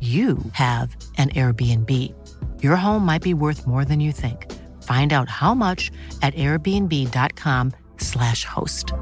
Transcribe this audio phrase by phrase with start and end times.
[0.00, 1.90] you have an Airbnb.
[2.62, 4.52] Your home might be worth more than you think.
[4.82, 8.92] Find out how much at airbnb.com/slash host.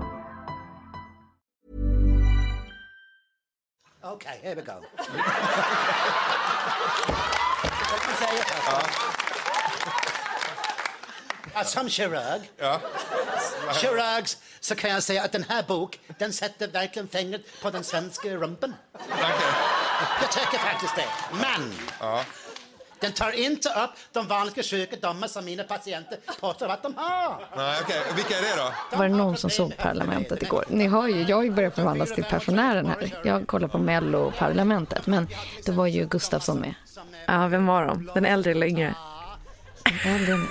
[4.04, 4.80] Okay, here we go.
[11.54, 12.42] Ja, som kirurg,
[13.80, 14.24] kirurg
[14.60, 18.28] så kan jag säga att den här bok, den sätter verkligen fingret på den svenska
[18.28, 18.74] rumpen.
[20.20, 21.06] Jag tycker faktiskt det.
[21.32, 21.72] Men
[23.00, 27.48] den tar inte upp de vanliga sjukdomar som mina patienter påstår att de har.
[27.56, 28.02] Nej, okej.
[28.16, 28.96] Vilka är det då?
[28.96, 30.64] Var det någon som såg Parlamentet igår?
[30.68, 33.20] Ni hör ju, jag har ju börjat förvandlas till pensionären här.
[33.24, 35.28] Jag kollar på Mello-parlamentet, men
[35.66, 36.74] det var ju Gustafsson med.
[37.26, 38.10] Ja, vem var de?
[38.14, 38.94] Den äldre eller yngre?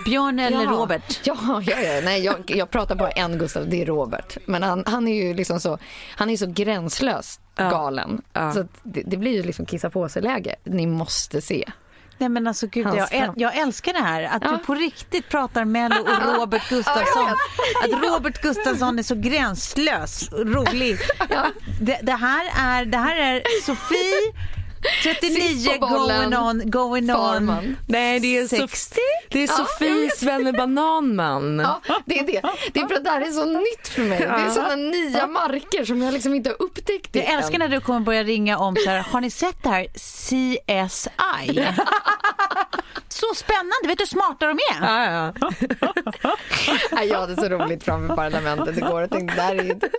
[0.05, 0.69] Björn eller Ja.
[0.71, 1.19] Robert?
[1.23, 2.01] Ja, ja, ja.
[2.03, 4.37] Nej, jag, jag pratar bara en Gustav, det är Robert.
[4.45, 5.77] Men han, han är ju liksom så,
[6.15, 8.21] han är så gränslöst galen.
[8.33, 8.53] Ja.
[8.53, 10.55] Så det, det blir ju liksom kissa på sig-läge.
[10.63, 11.71] Ni måste se.
[12.17, 14.23] Nej men alltså gud, jag, äl- jag älskar det här.
[14.23, 14.51] Att Ja.
[14.51, 17.27] du på riktigt pratar Mello och Robert Gustafsson.
[17.83, 20.97] Att Robert Gustafsson är så gränslös rolig.
[21.81, 24.33] Det, det, här är, det här är Sofie,
[25.03, 26.31] 39, Sist på bollen.
[26.31, 27.17] going on, going on.
[27.17, 27.77] Farman.
[27.87, 28.95] Nej, det är, 60?
[29.29, 31.59] det är Ja, Sofies Svenne Bananman.
[31.87, 32.41] Ja, det är det.
[32.73, 34.19] Det är för att det här är så nytt för mig.
[34.19, 37.37] Det är sådana nya marker som jag liksom inte har upptäckt Jag än.
[37.39, 41.67] älskar när du kommer börja ringa om så här, har ni sett det här CSI?
[43.09, 44.81] Så spännande, vet du hur smarta de är?
[44.81, 45.51] Ja, ja.
[46.91, 49.89] Nej, jag hade så roligt framför parlamentet igår och tänkte där är inte...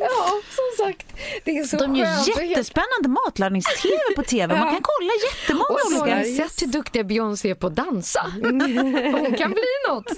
[0.00, 1.06] ja, som sagt.
[1.44, 4.58] Det är så De gör skönt jättespännande matlagningstv på tv.
[4.58, 6.18] Man kan kolla jättemånga Och så har olika.
[6.18, 8.32] ni sett hur duktiga Beyoncé är på att dansa.
[8.42, 10.10] Hon kan bli något.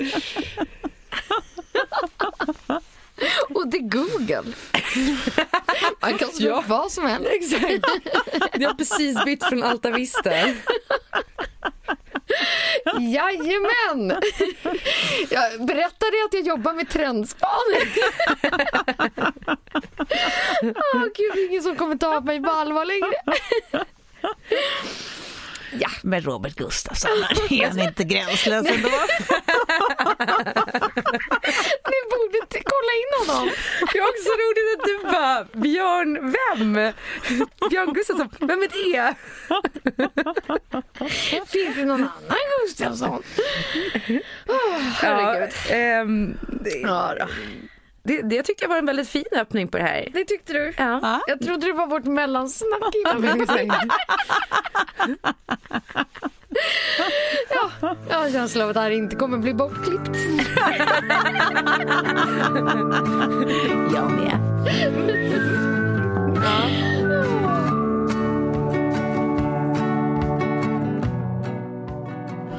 [3.48, 4.52] Och det är Google.
[6.00, 6.64] Man kan slå Ja.
[6.66, 7.28] vad som helst.
[7.32, 7.84] Exakt.
[8.54, 10.30] Jag har precis bytt från Alta Vista.
[13.00, 14.20] Jajamän!
[15.30, 17.92] Jag berättade att jag jobbar med trendspaning.
[20.94, 23.16] Åh gud, ingen som kommer ta mig på allvar längre.
[26.02, 27.10] Men Robert Gustafsson,
[27.50, 28.88] är han inte gränslös ändå?
[31.90, 33.50] Ni borde t- kolla in honom.
[33.92, 36.92] Det är också roligt att du bara, Björn, vem?
[37.70, 39.14] Björn Gustafsson, vem är det?
[41.46, 43.22] Finns det någon annan Gustafsson?
[44.46, 45.50] Oh, herregud.
[45.68, 47.26] Ja, ehm, det, Ja, då.
[48.06, 50.08] Det, det jag tyckte jag var en väldigt fin öppning på det här.
[50.12, 50.74] Det tyckte du?
[50.78, 51.20] Ja.
[51.26, 53.72] Jag trodde det var vårt mellansnack innan vi gick in.
[57.50, 60.16] Ja, jag har en känsla av att det här inte kommer bli bortklippt.
[63.94, 64.38] Jag med.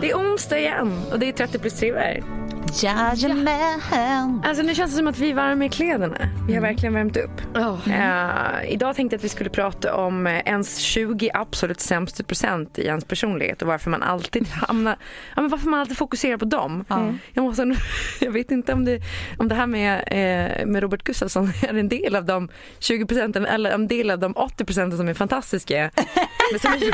[0.01, 2.36] Det är onsdag igen och det är 30 plus 3 här.
[2.73, 4.41] Jajamän.
[4.45, 6.17] Alltså nu känns det som att vi är varma i kläderna.
[6.47, 7.41] Vi har verkligen värmt upp.
[7.53, 7.77] Ja.
[7.87, 12.79] Eh, idag tänkte jag att vi skulle prata om eh, ens 20 absolut sämsta procent
[12.79, 14.97] i ens personlighet och varför man alltid hamnar,
[15.35, 16.85] ja, men varför man alltid fokuserar på dem.
[17.33, 17.75] Jag, måste,
[18.19, 19.01] jag vet inte om det,
[19.37, 22.49] om det här med, eh, med Robert Gustafsson är en del av de
[22.79, 25.91] 20 procenten eller en del av de 80 procenten som är fantastiska.
[26.51, 26.85] Men som är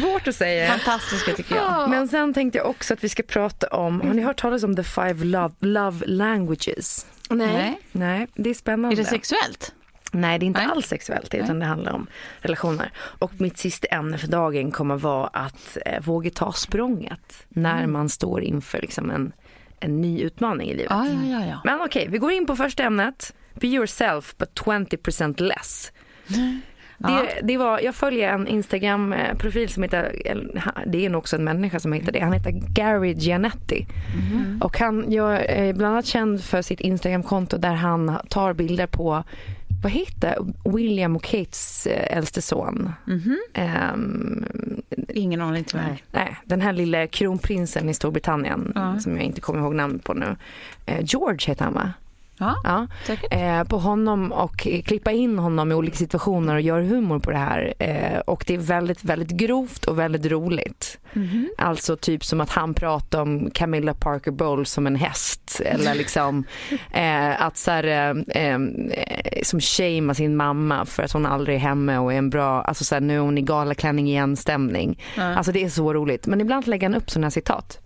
[0.00, 0.66] svårt att säga.
[0.66, 1.90] Fantastiska tycker jag.
[1.90, 4.76] Men sen tänkte jag också att vi ska prata om, har ni hört talas om
[4.76, 7.06] the five love, love languages?
[7.30, 7.80] Nej.
[7.92, 8.94] Nej, det är spännande.
[8.94, 9.74] Är det sexuellt?
[10.12, 10.70] Nej, det är inte Nej.
[10.70, 12.06] alls sexuellt utan det handlar om
[12.40, 12.92] relationer.
[12.96, 17.92] Och mitt sista ämne för dagen kommer vara att eh, våga ta språnget när Mm.
[17.92, 19.32] man står inför liksom en,
[19.80, 20.90] en ny utmaning i livet.
[20.90, 21.46] Ja, ja, ja.
[21.46, 21.60] ja.
[21.64, 23.34] Men okej, vi går in på första ämnet.
[23.54, 25.92] Be yourself but 20% less.
[27.08, 30.14] Det, det var, jag följer en Instagram-profil som heter,
[30.86, 33.86] det är nog också en människa som heter det, han heter Gary Gianetti.
[34.60, 39.24] Och han gör eh, bland annat känd för sitt Instagram-konto där han tar bilder på,
[39.82, 42.92] vad heter William och Kates eh, äldste son?
[43.54, 44.44] Ehm,
[45.08, 46.02] Ingen aning tyvärr.
[46.12, 50.36] Nej, den här lilla kronprinsen i Storbritannien som jag inte kommer ihåg namnet på nu.
[50.86, 51.92] Eh, George heter han va?
[52.64, 52.86] Ja.
[53.30, 57.36] Eh, på honom och klippa in honom i olika situationer och göra humor på det
[57.36, 57.74] här.
[57.78, 60.98] Eh, och det är väldigt, väldigt grovt och väldigt roligt.
[61.58, 66.44] Alltså typ som att han pratar om Camilla Parker Bowles som en häst eller liksom
[66.92, 68.58] eh, att så här, eh, eh,
[69.42, 72.84] som shamea sin mamma för att hon aldrig är hemma och är en bra, alltså
[72.84, 75.02] så här, nu är hon i galaklänning igen stämning.
[75.16, 76.26] Alltså det är så roligt.
[76.26, 77.78] Men ibland lägger han upp sådana här citat.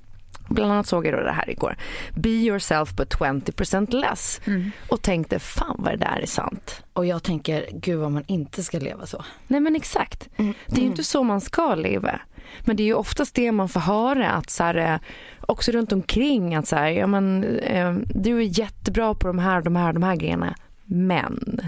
[0.49, 1.77] Bland annat såg jag då det här igår.
[2.15, 4.41] Be yourself but 20% less.
[4.89, 6.83] Och tänkte fan vad det där är sant.
[6.93, 9.25] Och jag tänker, gud vad man inte ska leva så.
[9.47, 10.29] Nej men exakt.
[10.67, 12.21] Det är ju inte så man ska leva.
[12.61, 14.99] Men det är ju oftast det man får höra att så här, eh,
[15.41, 19.63] också runt omkring att så här, ja men eh, du är jättebra på de här,
[19.63, 20.55] de här, de här grejerna.
[20.85, 21.61] Men.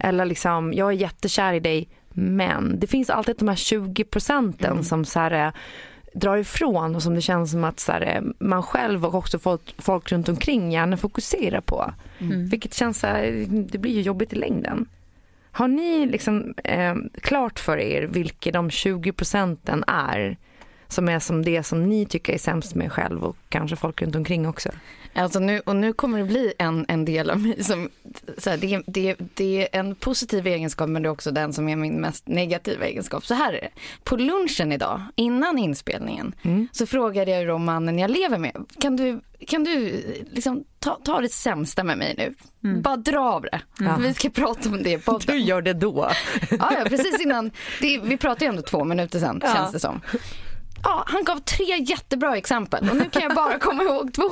[0.00, 1.88] Eller liksom, jag är jättekär i dig.
[2.08, 2.80] Men.
[2.80, 5.52] Det finns alltid de här 20 procenten som så här, eh,
[6.14, 9.38] drar ifrån och som det känns som att så här, eh, man själv och också
[9.38, 11.92] folk, folk runt omkring gärna fokuserar på.
[12.50, 14.86] Vilket känns så här, det blir ju jobbigt i längden.
[15.50, 20.36] Har ni liksom eh, klart för er vilka de 20 procenten är
[20.92, 24.02] som är som det som ni tycker är sämst med er själv och kanske folk
[24.02, 24.70] runt omkring också?
[25.14, 27.90] Alltså nu, och nu kommer det bli en, en del av mig som,
[28.38, 31.68] så här, det, det, det är en positiv egenskap men det är också den som
[31.68, 33.26] är min mest negativa egenskap.
[33.26, 33.68] Så här är det.
[34.04, 36.34] På lunchen idag, innan inspelningen,
[36.72, 41.20] så frågade jag då mannen jag lever med, kan du, kan du liksom ta, ta
[41.20, 42.34] det sämsta med mig nu?
[42.80, 43.60] Bara dra av det.
[44.00, 45.42] Vi ska prata om det i podden.
[45.42, 46.10] gör det då.
[46.50, 47.50] Ja, ja precis innan.
[47.80, 50.00] Det, vi pratade ju ändå två minuter sen känns det som.
[50.84, 54.22] Ja, han gav tre jättebra exempel och nu kan jag bara komma ihåg två.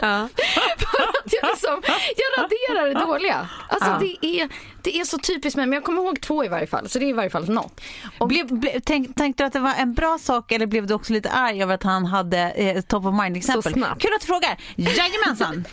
[0.00, 1.82] För att jag, liksom,
[2.16, 3.48] jag raderar det dåliga.
[3.68, 4.48] Alltså det, är,
[4.82, 6.88] det är så typiskt mig, men jag kommer ihåg två i varje fall.
[6.88, 7.80] Så det är i varje fall något.
[8.18, 10.94] Och Blev, ble, tänk, tänkte du att det var en bra sak eller blev du
[10.94, 13.62] också lite arg över att han hade eh, top of mind-exempel?
[13.62, 14.02] Så snabbt.
[14.02, 14.58] Kul att du frågar.
[14.76, 15.64] Jajamensan!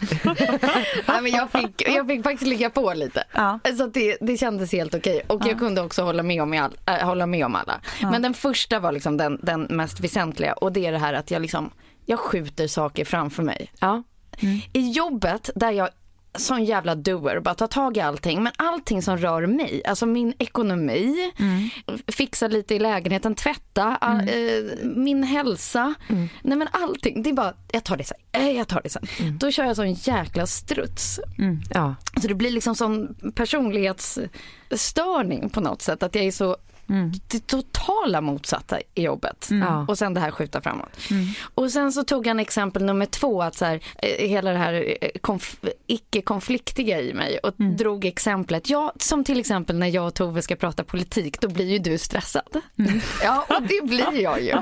[1.06, 3.24] ja, men jag, fick, jag fick faktiskt ligga på lite.
[3.32, 3.60] Ja.
[3.78, 5.22] Så att det, det kändes helt okej.
[5.28, 7.82] Och jag kunde också hålla med om, all, äh, hålla med om alla.
[8.02, 11.32] Men den första var liksom den, den mest väsentliga och det är det här att
[11.32, 11.72] jag, liksom,
[12.06, 13.72] jag skjuter saker framför mig.
[13.80, 14.04] Ja.
[14.74, 15.90] I jobbet där jag
[16.38, 18.44] sån jävla doer, bara tar tag i allting.
[18.44, 21.32] Men allting som rör mig, alltså min ekonomi,
[22.08, 24.26] fixa lite i lägenheten, tvätta, all, eh,
[24.84, 25.94] min hälsa.
[26.42, 29.08] Nej men allting, det är bara, jag tar det sen, eh, jag tar det sen.
[29.40, 31.20] Då kör jag sån jäkla struts.
[31.70, 31.96] Ja.
[32.22, 36.04] Så det blir liksom sån personlighetsstörning på något sätt.
[36.04, 36.58] Att jag är så
[37.28, 39.48] det totala motsatta i jobbet.
[39.52, 39.86] Ja.
[39.88, 40.90] Och sen det här skjuta framåt.
[41.56, 44.74] Och sen så tog han exempel nummer två, att så här, eh, hela det här
[45.02, 48.70] eh, konf- icke-konfliktiga i mig och drog exemplet.
[48.70, 51.98] Ja, som till exempel när jag och Tove ska prata politik, då blir ju du
[51.98, 52.62] stressad.
[53.24, 54.54] Ja, och det blir jag ju.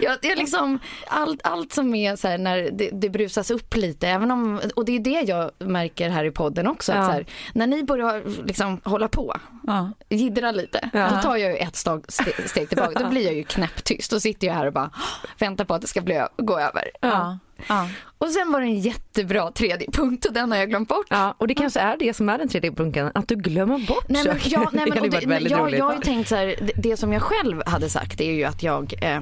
[0.00, 4.08] Jag, jag liksom, allt, allt som är så här när det, det brusas upp lite,
[4.08, 7.06] även om, och det är det jag märker här i podden också, att Ja.
[7.06, 9.90] så här, när ni börjar liksom hålla på, Ja.
[10.08, 11.08] jiddra lite, Ja.
[11.14, 12.98] då tar jag ju ett steg, ste- steg tillbaka.
[13.02, 14.10] Då blir jag ju knäpptyst.
[14.10, 14.90] Då sitter jag här och bara
[15.38, 16.90] väntar på att det ska bli, gå över.
[17.00, 17.38] Ja.
[17.68, 17.88] Ja.
[18.18, 21.06] Och sen var det en jättebra tredje punkt och den har jag glömt bort.
[21.10, 24.04] Ja, och det kanske är det som är den tredje punkten, att du glömmer bort
[24.08, 24.50] Nej, men, saker.
[24.52, 25.78] ja, nej, det men, det, väldigt jag, roligt.
[25.78, 28.44] jag har ju tänkt så här, det, det som jag själv hade sagt är ju
[28.44, 29.20] att jag eh,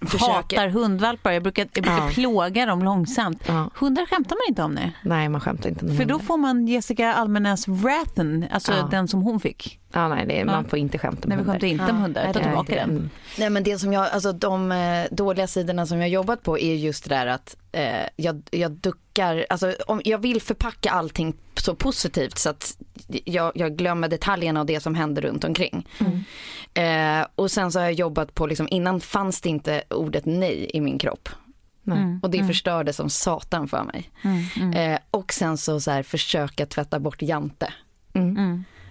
[0.00, 0.32] försöker...
[0.32, 1.32] Hatar hundvalpar.
[1.32, 2.10] Jag brukar, jag brukar Ja.
[2.14, 3.42] plåga dem långsamt.
[3.46, 3.70] Ja.
[3.74, 4.92] Hundar skämtar man inte om nu.
[5.02, 8.88] Nej, man skämtar inte om För då får man Jessica Almenäs Wrathen, alltså Ja.
[8.90, 9.78] den som hon fick.
[9.92, 11.52] Ja, nej, det man får inte skämta om Nej, vi hundar.
[11.52, 12.22] skämtar inte om hundar.
[12.22, 12.90] Ta nej, tillbaka Nej, den.
[12.90, 13.10] mm.
[13.38, 16.58] Nej men det som jag, alltså de eh, dåliga sidorna som jag har jobbat på
[16.58, 21.34] är just det där att eh, jag, jag duckar, alltså om jag vill förpacka allting
[21.54, 22.76] så positivt så att
[23.24, 25.88] jag, jag glömmer detaljerna och det som händer runt omkring.
[26.74, 30.70] Eh, och sen så har jag jobbat på, liksom, innan fanns det inte ordet nej
[30.74, 31.28] i min kropp.
[31.82, 32.18] Nej.
[32.22, 34.10] Och det förstörde som satan för mig.
[34.74, 37.72] Eh, och sen så, så här, försöka tvätta bort Jante.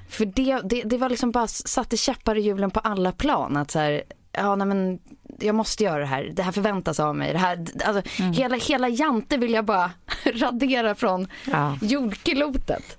[0.10, 3.58] För det, det, det var liksom bara satte käppar i hjulen på alla plan.
[3.58, 4.04] Att så här,
[4.38, 5.00] ja nej men
[5.39, 7.34] jag måste göra det här, det här förväntas av mig.
[7.34, 9.92] Det här, alltså, hela, hela Jante vill jag bara
[10.24, 11.77] radera från Ja.
[11.82, 12.98] jordklotet.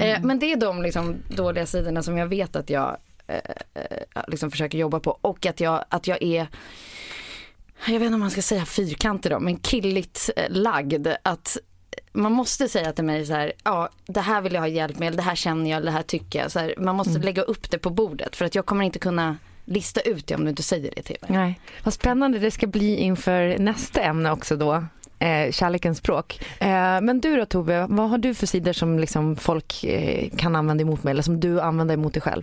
[0.00, 2.96] Eh, men det är de liksom, dåliga sidorna som jag vet att jag
[3.26, 3.34] eh,
[3.74, 5.18] eh, liksom försöker jobba på.
[5.20, 6.46] Och att jag, att jag är
[7.86, 11.08] jag vet inte om man ska säga fyrkantig då, men killigt eh, lagd.
[11.22, 11.56] Att
[12.12, 15.12] man måste säga till mig så här, ja det här vill jag ha hjälp med,
[15.16, 16.50] det här känner jag, det här tycker jag.
[16.52, 19.36] Så här, man måste lägga upp det på bordet för att jag kommer inte kunna
[19.70, 21.30] lista ut det om du inte säger det till mig.
[21.32, 21.60] Nej.
[21.84, 24.84] Vad spännande det ska bli inför nästa ämne också då.
[25.18, 26.40] Eh, kärlekens språk.
[26.58, 30.56] Eh, men du då Tove, vad har du för sidor som liksom folk eh, kan
[30.56, 32.42] använda emot mig eller som du använder emot dig själv?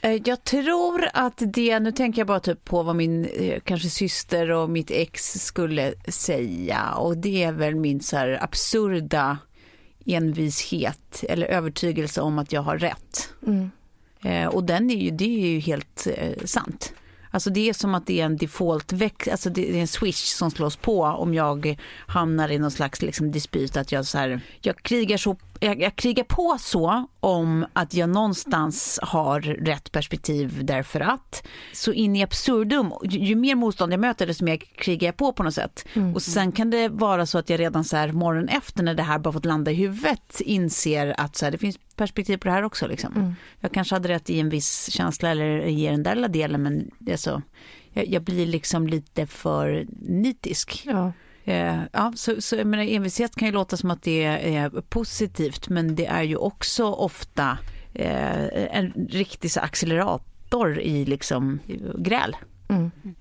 [0.00, 3.88] Eh, Jag tror att det, nu tänker jag bara typ på vad min eh, kanske
[3.88, 9.38] syster och mitt ex skulle säga och det är väl min så här absurda
[10.06, 13.28] envishet eller övertygelse om att jag har rätt.
[14.24, 16.92] Eh, och den är ju, det är ju helt eh, sant.
[17.30, 20.24] Alltså det är som att det är en default väx, alltså det är en switch
[20.24, 21.76] som slås på om jag
[22.06, 25.96] hamnar i någon slags liksom dispyt att jag så här, jag krigar så, jag, jag
[25.96, 32.22] krigar på så om att jag någonstans har rätt perspektiv därför att så in i
[32.22, 35.86] absurdum, ju, ju mer motstånd jag möter desto mer krigar jag på på något sätt.
[36.14, 39.02] Och sen kan det vara så att jag redan så här morgonen efter när det
[39.02, 42.52] här bara fått landa i huvudet inser att så här, det finns perspektiv på det
[42.54, 42.86] här också.
[42.86, 43.12] Liksom.
[43.60, 47.12] Jag kanske hade rätt i en viss känsla eller i den där delen men det
[47.12, 47.42] är så,
[47.92, 50.82] jag, jag blir liksom lite för nitisk.
[50.84, 51.12] Ja.
[51.44, 55.68] Eh, ja, så, så jag menar, envishet kan ju låta som att det är positivt
[55.68, 57.58] men det är ju också ofta
[57.94, 61.60] eh, en riktig så accelerator i liksom
[61.98, 62.36] gräl.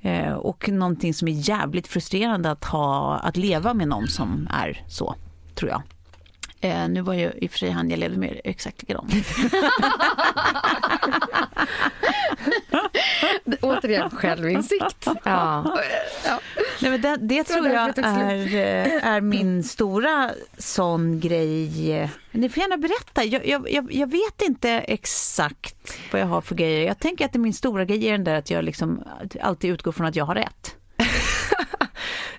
[0.02, 4.84] Eh, och någonting som är jävligt frustrerande att ha, att leva med någon som är
[4.88, 5.16] så,
[5.56, 5.82] tror jag.
[6.64, 9.10] Eh, nu var ju i och för sig han jag levde med exakt likadan.
[13.62, 15.08] Återigen självinsikt.
[15.24, 15.78] Ja.
[16.82, 22.10] Nej, men det, det tror jag är, eh, är min stora sån grej.
[22.32, 23.24] Ni får gärna berätta.
[23.24, 26.88] Jag, jag, jag, jag vet inte exakt vad jag har för grejer.
[26.88, 29.04] Jag tänker att det är min stora grej är den där att jag liksom
[29.42, 30.76] alltid utgår från att jag har rätt.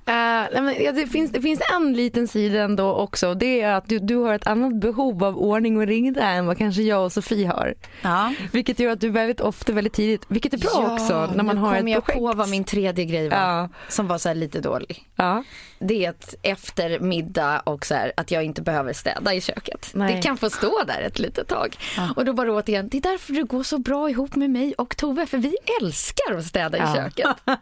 [0.06, 0.46] Ja,
[0.94, 3.34] det, finns, det finns en liten sida ändå också.
[3.34, 6.58] Det är att du, du har ett annat behov av ordning och reda än vad
[6.58, 7.75] kanske jag och Sofie har.
[8.02, 8.32] Ja.
[8.52, 11.62] Vilket gör att du väldigt ofta väldigt tidigt, vilket är bra också när man nu
[11.62, 12.18] har kom ett jag projekt.
[12.18, 13.37] på vad min tredje grej var.
[13.38, 13.68] Ja.
[13.88, 15.08] Som var så lite dålig.
[15.16, 15.44] Ja.
[15.78, 19.90] Det är att efter middag och så här, att jag inte behöver städa i köket.
[19.94, 20.14] Nej.
[20.16, 21.76] Det kan få stå där ett litet tag.
[22.16, 24.96] Och då bara återigen, det är därför du går så bra ihop med mig och
[24.96, 26.92] Tove, för vi älskar att städa Ja.
[26.92, 27.26] i köket.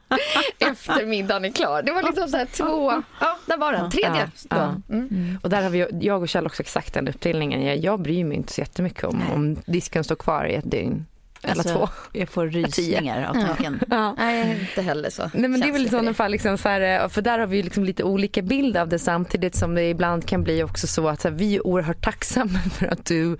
[0.59, 1.83] efter middagen är klar.
[1.83, 4.31] Det var liksom så här två, ja där var den, tredje.
[4.51, 4.75] Ja.
[4.89, 5.39] Mm.
[5.43, 7.63] Och där har vi, jag och Kjell också exakt den uppdelningen.
[7.63, 11.07] Jag, jag bryr mig inte så jättemycket om, om disken står kvar i ett dygn.
[11.43, 11.89] Eller Alltså, två.
[12.13, 13.81] Jag får rysningar av tanken.
[13.91, 14.15] Ja.
[14.19, 15.31] Nej, inte heller så.
[15.35, 17.63] Nej men det är väl i sådana fall liksom så här, för där har vi
[17.63, 21.21] liksom lite olika bild av det samtidigt som det ibland kan bli också så att
[21.21, 23.37] så här, vi är oerhört tacksamma för att du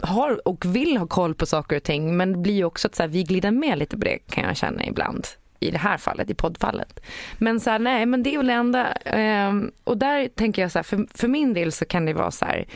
[0.00, 2.94] har och vill ha koll på saker och ting men det blir ju också att
[2.94, 5.26] så här, vi glider med lite på det kan jag känna ibland
[5.60, 7.00] i det här fallet, i poddfallet.
[7.38, 10.70] Men så här, nej men det är väl det enda ehm, och där tänker jag
[10.70, 12.66] så här, för, för min del så kan det vara så här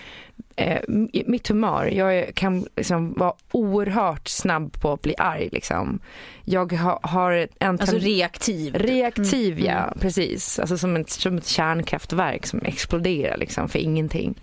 [0.57, 0.81] eh,
[1.27, 6.01] mitt humör, jag kan liksom vara oerhört snabb på att bli arg liksom.
[6.45, 8.75] Jag ha, har en Alltså reaktiv.
[8.75, 10.59] Reaktiv ja, precis.
[10.59, 14.35] Alltså som ett, som ett kärnkraftverk som exploderar liksom för ingenting.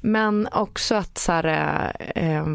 [0.00, 2.46] Men också att, så här, eh,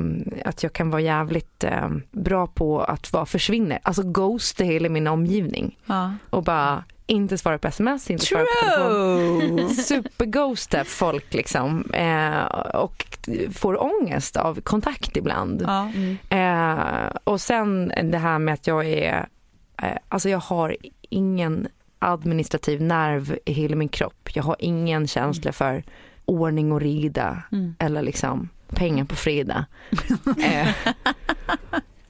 [0.46, 3.80] att jag kan vara jävligt eh, bra på att vara försvinner.
[3.84, 5.78] Alltså ghosta hela min omgivning.
[5.86, 6.14] Ja.
[6.30, 9.70] Och bara inte svara på sms, inte svara på telefon.
[9.70, 11.92] Superghosta folk liksom.
[11.94, 12.44] Eh,
[12.74, 13.06] och
[13.54, 15.62] får ångest av kontakt ibland.
[15.68, 15.92] Ja.
[16.38, 19.28] Eh, och sen det här med att jag är,
[19.82, 20.76] eh, alltså jag har
[21.10, 21.68] ingen
[22.00, 24.30] administrativ nerv i hela min kropp.
[24.34, 25.84] Jag har ingen känsla för
[26.26, 27.76] ordning och reda Mm.
[27.80, 29.66] eller liksom pengar på fredag.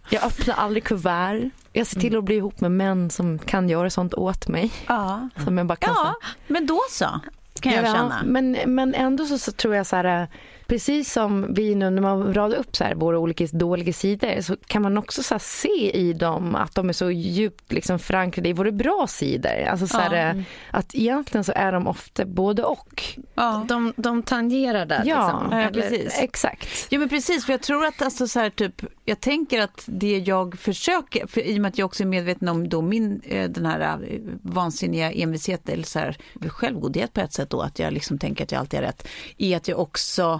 [0.09, 1.49] jag öppnar aldrig kuvert.
[1.73, 4.71] Jag ser till att bli ihop med män som kan göra sånt åt mig.
[4.87, 5.29] Ja.
[5.43, 6.15] Som jag bara kan ja,
[6.47, 7.19] men då så
[7.59, 8.21] kan jag Ja, känna.
[8.25, 10.27] Men, men ändå så, så tror jag så här,
[10.67, 14.57] precis som vi nu när man radar upp så här våra olika dåliga sidor så
[14.67, 18.53] kan man också så se i dem att de är så djupt liksom förankrade i
[18.53, 19.63] våra bra sidor.
[19.69, 20.43] Alltså så här, ja.
[20.71, 23.03] att egentligen så är de ofta både och.
[23.35, 23.65] Ja.
[23.67, 25.03] De, de tangerar där.
[25.05, 25.59] Ja, liksom.
[25.59, 26.19] ja precis.
[26.19, 26.87] Exakt.
[26.89, 30.17] Ja men precis, för jag tror att alltså så här, typ, jag tänker att det
[30.17, 33.49] jag försöker, för i och med att jag också är medveten om då min, eh,
[33.49, 36.17] den här eh, vansinniga envishet eller så här,
[36.47, 39.07] självgodhet på ett sätt då, att jag liksom tänker att jag alltid har rätt,
[39.37, 40.39] i att jag också eh,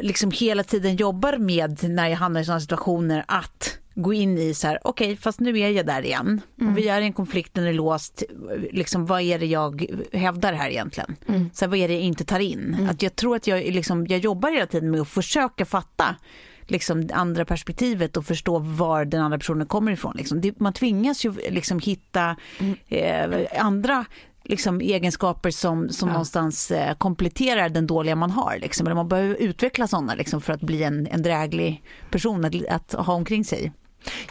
[0.00, 4.54] liksom hela tiden jobbar med när jag hamnar i sådana situationer att gå in i
[4.54, 6.40] så här, okej, okay, fast nu är jag där igen.
[6.60, 6.72] Mm.
[6.72, 8.22] Och vi är i en konflikt, den är låst.
[8.70, 11.16] Liksom, vad är det jag hävdar här egentligen?
[11.28, 11.50] Mm.
[11.54, 12.74] Så här, vad är det jag inte tar in?
[12.78, 12.88] Mm.
[12.88, 16.16] Att jag tror att jag, liksom, jag jobbar hela tiden med att försöka fatta
[16.66, 20.14] liksom, andra perspektivet och förstå var den andra personen kommer ifrån.
[20.16, 20.40] Liksom.
[20.40, 22.76] Det, man tvingas ju liksom hitta mm.
[23.32, 24.04] eh, andra
[24.48, 26.12] liksom, egenskaper som, som ja.
[26.12, 28.58] någonstans eh, kompletterar den dåliga man har.
[28.60, 28.86] Liksom.
[28.86, 33.06] Eller man behöver utveckla sådana liksom, för att bli en, en dräglig person att, att
[33.06, 33.72] ha omkring sig.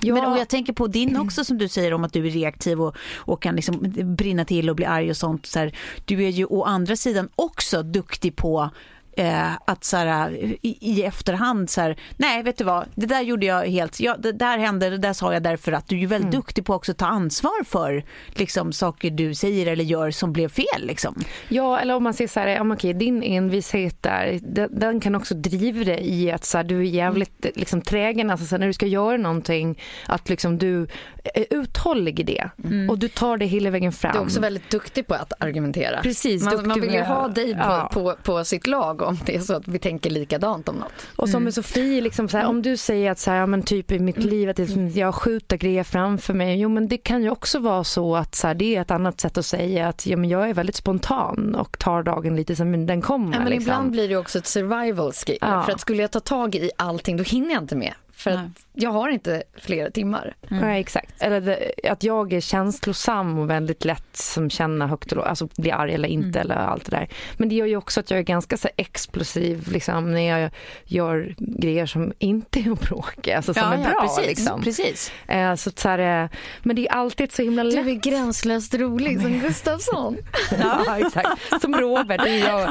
[0.01, 0.13] Ja.
[0.13, 2.81] Men och jag tänker på din också som du säger om att du är reaktiv
[2.81, 5.45] och, och kan liksom brinna till och bli arg och sånt.
[5.45, 8.69] Så här, du är ju å andra sidan också duktig på
[9.17, 10.31] eh, att så här,
[10.61, 14.15] i, i, efterhand så här, nej vet du vad, det där gjorde jag helt, ja,
[14.19, 16.39] det där hände, det där sa jag därför att du är ju väldigt mm.
[16.39, 20.49] duktig på också att ta ansvar för liksom, saker du säger eller gör som blev
[20.49, 20.65] fel.
[20.79, 21.15] Liksom.
[21.49, 25.15] Ja, eller om man säger så här, ja, okej, din envishet där, den, den, kan
[25.15, 27.53] också driva dig i att så här, du är jävligt mm.
[27.55, 30.87] liksom, trägen, alltså så här, när du ska göra någonting, att liksom, du
[31.23, 32.89] är uthållig i det mm.
[32.89, 34.11] och du tar det hela vägen fram.
[34.11, 36.01] Du är också väldigt duktig på att argumentera.
[36.01, 37.89] Precis, man, man vill ju ha dig på, ja.
[37.93, 40.93] på, på sitt lag om det är så att vi tänker likadant om något.
[41.15, 41.43] Och som mm.
[41.43, 44.17] med Sofie, liksom så här, om du säger att så här, men typ i mitt
[44.17, 44.59] liv att
[44.95, 46.59] jag skjuter grejer framför mig.
[46.59, 49.21] Jo men det kan ju också vara så att så här, det är ett annat
[49.21, 52.85] sätt att säga att ja, men jag är väldigt spontan och tar dagen lite som
[52.85, 53.33] den kommer.
[53.33, 53.61] Ja, men liksom.
[53.61, 55.37] Ibland blir det också ett survival skill.
[55.41, 55.63] Ja.
[55.63, 57.93] För att skulle jag ta tag i allting då hinner jag inte med.
[58.11, 58.39] För att
[58.79, 60.35] jag har inte flera timmar.
[60.49, 60.63] Mm.
[60.63, 61.21] Nej, exakt.
[61.21, 65.49] Eller det, att jag är känslosam och väldigt lätt som känner högt och lågt, alltså
[65.57, 66.41] blir arg eller inte mm.
[66.41, 67.09] eller allt det där.
[67.37, 70.51] Men det gör ju också att jag är ganska så explosiv liksom, när jag
[70.85, 74.01] gör grejer som inte är bråkiga, alltså som ja, är bra.
[74.01, 74.61] precis, liksom.
[74.61, 75.11] precis.
[75.27, 76.29] Eh, så, så här, eh,
[76.63, 77.85] men det är alltid så himla lätt.
[77.85, 80.17] Du är gränslöst rolig som Gustafsson.
[80.59, 81.61] ja, exakt.
[81.61, 82.21] Som Robert.
[82.23, 82.69] Det är jag.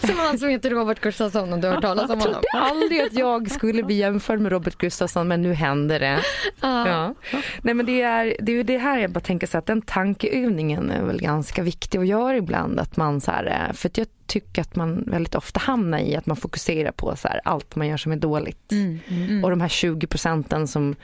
[0.08, 2.34] Som han som heter Robert Gustafsson om du har hört talas om honom.
[2.42, 6.20] Jag trodde aldrig att jag skulle bli jämförd med Robert Gustafsson men nu händer det.
[6.64, 6.88] Ah.
[6.88, 7.14] Ja.
[7.62, 10.90] Nej, men det är, det är det här jag bara tänker så att den tankeövningen
[10.90, 12.80] är väl ganska viktig att göra ibland.
[12.80, 16.26] Att man så här, eh, för jag tycker att man väldigt ofta hamnar i att
[16.26, 18.72] man fokuserar på så här, allt man gör som är dåligt.
[18.72, 19.44] Mm, mm.
[19.44, 20.96] Och de här 20 procenten som,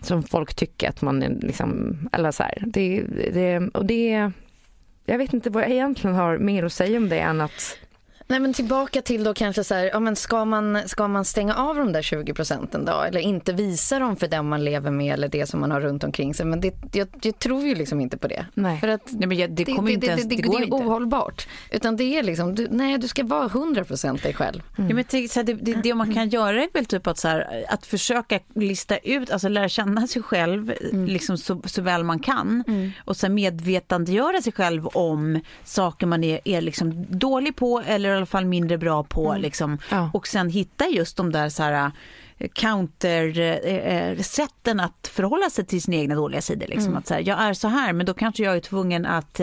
[0.00, 4.32] som folk tycker att man är liksom, eller så här, det, det, och det
[5.04, 7.76] jag vet inte vad jag egentligen har mer att säga om det än att
[8.30, 11.54] Nej men tillbaka till då kanske så här, ja men ska man, ska man stänga
[11.54, 13.00] av de där 20 procenten då?
[13.00, 16.04] Eller inte visa dem för den man lever med eller det som man har runt
[16.04, 16.46] omkring sig.
[16.46, 18.46] Men det, jag, jag tror ju liksom inte på det.
[18.54, 18.80] Nej.
[18.80, 20.64] För att nej, men jag, det, kommer det, inte ens, det, det, går det är
[20.64, 20.76] inte.
[20.76, 21.48] ohållbart.
[21.70, 24.62] Utan det är liksom, du, nej du ska vara 100 procent dig själv.
[24.78, 24.90] Mm.
[24.90, 27.18] Ja, men tänk, så här, det, det, det man kan göra är väl typ att,
[27.18, 31.06] så här, att försöka lista ut, alltså lära känna sig själv mm.
[31.06, 32.64] liksom så, så väl man kan.
[32.68, 32.90] Mm.
[33.04, 38.26] Och sen medvetandegöra sig själv om saker man är, är liksom dålig på eller alla
[38.26, 39.30] fall mindre bra på.
[39.30, 39.42] Mm.
[39.42, 39.78] Liksom.
[39.90, 40.10] Ja.
[40.14, 41.90] Och sen hitta just de där så här,
[42.48, 46.66] counter-sätten att förhålla sig till sina egna dåliga sidor.
[46.66, 46.86] Liksom.
[46.86, 46.96] Mm.
[46.96, 49.40] Att så här, jag är så här, men då kanske jag är tvungen att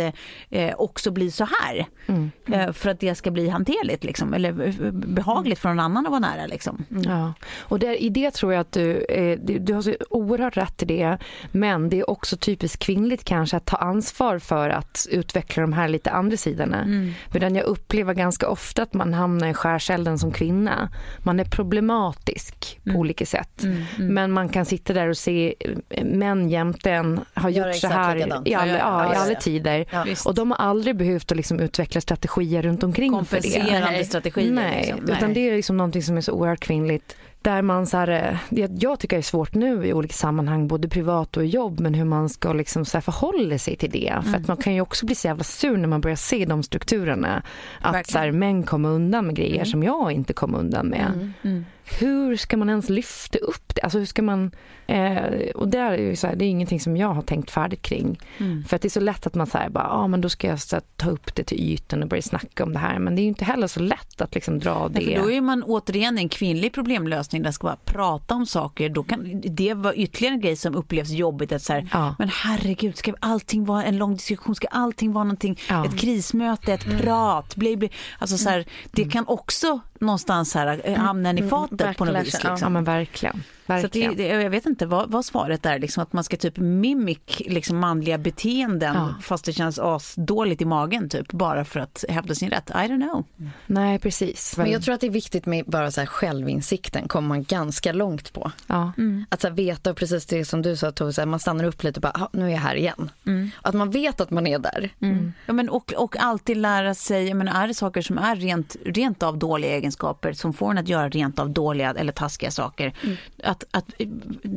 [0.49, 1.85] eh, också bli så här.
[2.07, 2.31] Mm.
[2.51, 4.51] Eh, för att det ska bli hanterligt, liksom, eller
[4.91, 6.47] behagligt för någon annan att vara nära.
[6.47, 6.85] Liksom.
[6.91, 7.03] Mm.
[7.03, 7.33] Ja.
[7.59, 10.83] Och där, i det tror jag att du, eh, du, du har så oerhört rätt
[10.83, 11.17] i det.
[11.51, 15.87] Men det är också typiskt kvinnligt kanske att ta ansvar för att utveckla de här
[15.87, 16.81] lite andra sidorna.
[16.81, 17.13] Mm.
[17.33, 20.89] Medan jag upplever ganska ofta att man hamnar i skärselden som kvinna.
[21.19, 22.99] Man är problematisk på mm.
[22.99, 23.63] olika sätt.
[23.63, 24.13] Mm, mm.
[24.13, 25.55] Men man kan sitta där och se
[25.89, 29.85] eh, män jämte en har gjort så här i alla, ja, ja, i alla tider.
[29.91, 33.49] Ja, och de har aldrig behövt att liksom utveckla strategier runt omkring för det.
[33.49, 34.51] Kompenserande strategier.
[34.51, 35.15] Nej, liksom.
[35.15, 38.67] utan det är liksom någonting som är så oerhört kvinnligt där man så här, eh,
[38.79, 42.05] jag tycker det är svårt nu i olika sammanhang, både privat och jobb, men hur
[42.05, 44.07] man ska liksom så förhålla sig till det.
[44.07, 44.23] Mm.
[44.23, 46.63] För att man kan ju också bli så jävla sur när man börjar se de
[46.63, 47.43] strukturerna.
[47.81, 49.65] Att så här, män kommer undan med grejer mm.
[49.65, 51.33] som jag inte kom undan med.
[51.43, 51.65] Mm.
[51.99, 53.81] Hur ska man ens lyfta upp det?
[53.81, 54.51] Alltså hur ska man...
[54.87, 58.19] Eh, och det är, så här, det är ingenting som jag har tänkt färdigt kring.
[58.37, 58.63] Mm.
[58.63, 60.59] För att det är så lätt att man säger bara, ah, men då ska jag
[60.71, 62.99] här, ta upp det till ytan och börja snacka om det här.
[62.99, 64.99] Men det är ju inte heller så lätt att liksom dra det.
[64.99, 68.89] Nej, då är man återigen en kvinnlig problemlösning där ska bara prata om saker.
[68.89, 71.51] Då kan det vara ytterligare en grej som upplevs jobbigt.
[71.51, 72.15] Att så här, ja.
[72.19, 74.55] Men herregud, ska allting vara en lång diskussion?
[74.55, 75.85] Ska allting vara någonting, ja.
[75.85, 76.97] ett krismöte, ett mm.
[76.97, 77.55] prat?
[77.55, 77.89] Bli, bli.
[78.19, 79.11] Alltså så här, det mm.
[79.11, 82.33] kan också någonstans här, eh, hamnar i fatet på något vis.
[82.33, 82.57] Liksom.
[82.61, 83.43] Ja men verkligen.
[83.67, 87.41] Så det, jag vet inte vad, vad svaret är, liksom, att man ska typ mimik
[87.45, 89.15] liksom manliga beteenden ja.
[89.21, 92.69] fast det känns asdåligt i magen typ bara för att hävda sin rätt.
[92.69, 93.23] I don't know.
[93.65, 94.57] Nej precis.
[94.57, 97.93] Men jag tror att det är viktigt med bara så här självinsikten kommer man ganska
[97.93, 98.51] långt på.
[98.67, 98.91] Ja.
[98.97, 99.25] Mm.
[99.29, 102.01] Att så här, veta precis det som du sa Tove, man stannar upp lite och
[102.01, 103.11] bara nu är jag här igen.
[103.25, 103.49] Mm.
[103.61, 104.89] Att man vet att man är där.
[105.01, 105.33] Mm.
[105.45, 109.23] Ja, men och, och alltid lära sig, men är det saker som är rent, rent
[109.23, 112.93] av dåliga egenskaper som får en att göra rent av dåliga eller taskiga saker.
[113.03, 113.17] Mm.
[113.57, 113.93] Att, att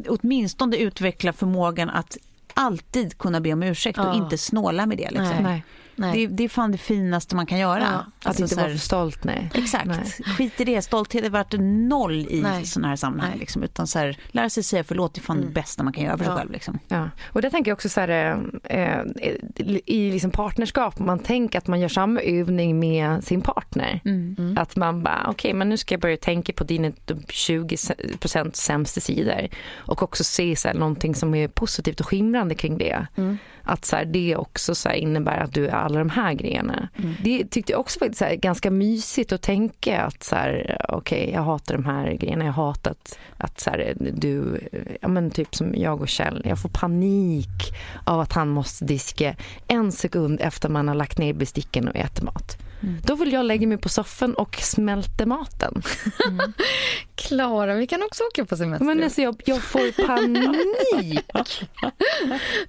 [0.08, 2.16] åtminstone utveckla förmågan att
[2.54, 4.08] alltid kunna be om ursäkt ja.
[4.08, 5.10] och inte snåla med det.
[5.10, 5.42] Liksom.
[5.42, 5.64] Nej.
[6.00, 7.80] Det, det, är fan det finaste man kan göra.
[7.80, 9.50] Ja, att alltså, inte vara för stolt, nej.
[9.54, 9.86] Exakt.
[9.86, 10.34] Nej.
[10.36, 10.82] Skit i det.
[10.82, 12.66] Stolthet är värt noll i nej.
[12.66, 13.38] sådana här sammanhang.
[13.38, 13.62] Liksom.
[13.62, 15.48] Utan så här, lära sig säga förlåt är fan mm.
[15.48, 16.38] det bästa man kan göra för sig ja.
[16.38, 16.50] själv.
[16.50, 16.78] Liksom.
[16.88, 17.08] Ja.
[17.26, 19.02] Och det tänker jag också så här, eh,
[19.86, 24.00] i liksom partnerskap, man tänker att man gör samma övning med sin partner.
[24.04, 24.36] Mm.
[24.38, 24.58] Mm.
[24.58, 29.00] Att man bara, okej okay, men nu ska jag börja tänka på dina 20% sämsta
[29.00, 29.48] sidor.
[29.76, 33.06] Och också se så här, någonting som är positivt och skimrande kring det.
[33.62, 36.88] Att så här, det också så innebär att du är alla de här grejerna.
[36.96, 37.14] Mm.
[37.24, 41.30] Det tyckte jag också var så här, ganska mysigt att tänka att så här, okay,
[41.30, 42.44] jag hatar de här grejerna.
[42.44, 44.60] Jag hatar att, att så här, du,
[45.00, 49.36] ja men typ som jag och Kjell, jag får panik av att han måste diska
[49.66, 52.58] en sekund efter man har lagt ner besticken och äter mat.
[52.82, 53.00] Mm.
[53.04, 55.82] Då vill jag lägga mig på soffan och smälta maten.
[56.28, 56.52] Mm.
[57.14, 58.84] Klara, vi kan också åka på semester.
[58.84, 61.20] Men alltså jag, jag får panik.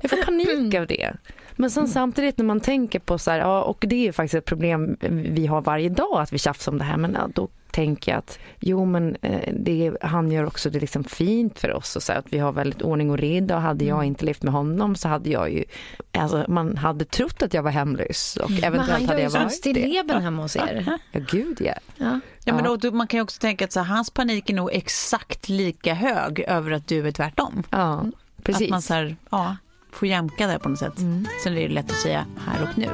[0.02, 1.14] Jag får panik av det.
[1.56, 4.46] Men sen samtidigt när man tänker på så här, ja, och det är faktiskt ett
[4.46, 8.12] problem vi har varje dag att vi tjafsar om det här, men ja, då tänker
[8.12, 12.04] jag att jo men eh, det, han gör också det liksom fint för oss och
[12.04, 14.08] så att vi har väldigt ordning och reda och hade jag mm.
[14.08, 15.64] inte levt med honom så hade jag ju,
[16.12, 19.34] alltså man hade trott att jag var hemlös och eventuellt hade jag varit det.
[19.34, 20.98] Men han gör ju stilleben hemma hos er.
[21.12, 21.74] Ja gud ja.
[21.98, 22.20] ja.
[22.44, 24.70] Ja, men då, man kan ju också tänka att så här, hans panik är nog
[24.74, 27.64] exakt lika hög över att du är tvärtom.
[27.70, 28.06] Ja,
[28.44, 28.64] precis.
[28.64, 29.58] Att man så här, ja,
[29.92, 31.00] får jämka där på något sätt.
[31.00, 31.26] Mm.
[31.44, 32.90] Sen är det lätt att säga här och nu.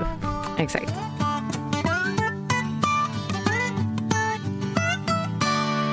[0.58, 1.17] Exakt.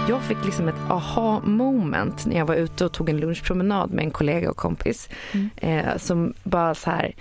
[0.08, 4.04] Jag fick liksom ett aha moment när jag var ute och tog en lunchpromenad med
[4.04, 5.08] en kollega och kompis.
[5.32, 5.50] Mm.
[5.56, 7.14] Eh, som bara så här,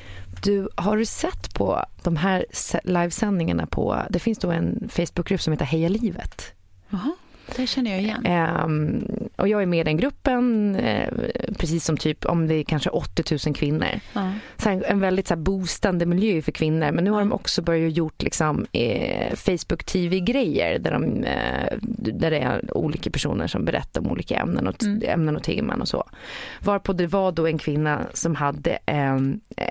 [0.44, 2.46] du har du sett på de här
[2.84, 6.54] livesändningarna på, det finns då en Facebookgrupp som heter Heja livet.
[6.94, 7.16] Aha.
[7.56, 8.28] Det känner jag igen.
[8.66, 11.08] Um, och jag är med i den gruppen, uh,
[11.58, 14.00] precis som typ om det är kanske 80 000 kvinnor.
[14.16, 14.32] Uh.
[14.58, 16.92] Så en väldigt så här, boostande miljö för kvinnor.
[16.92, 21.78] Men nu har de också börjat gjort liksom, eh, Facebook TV-grejer där, de, eh,
[22.14, 25.02] där det är olika personer som berättar om olika ämnen och, mm.
[25.06, 26.04] ämnen och teman och så.
[26.60, 29.18] Varpå det var då en kvinna som hade eh,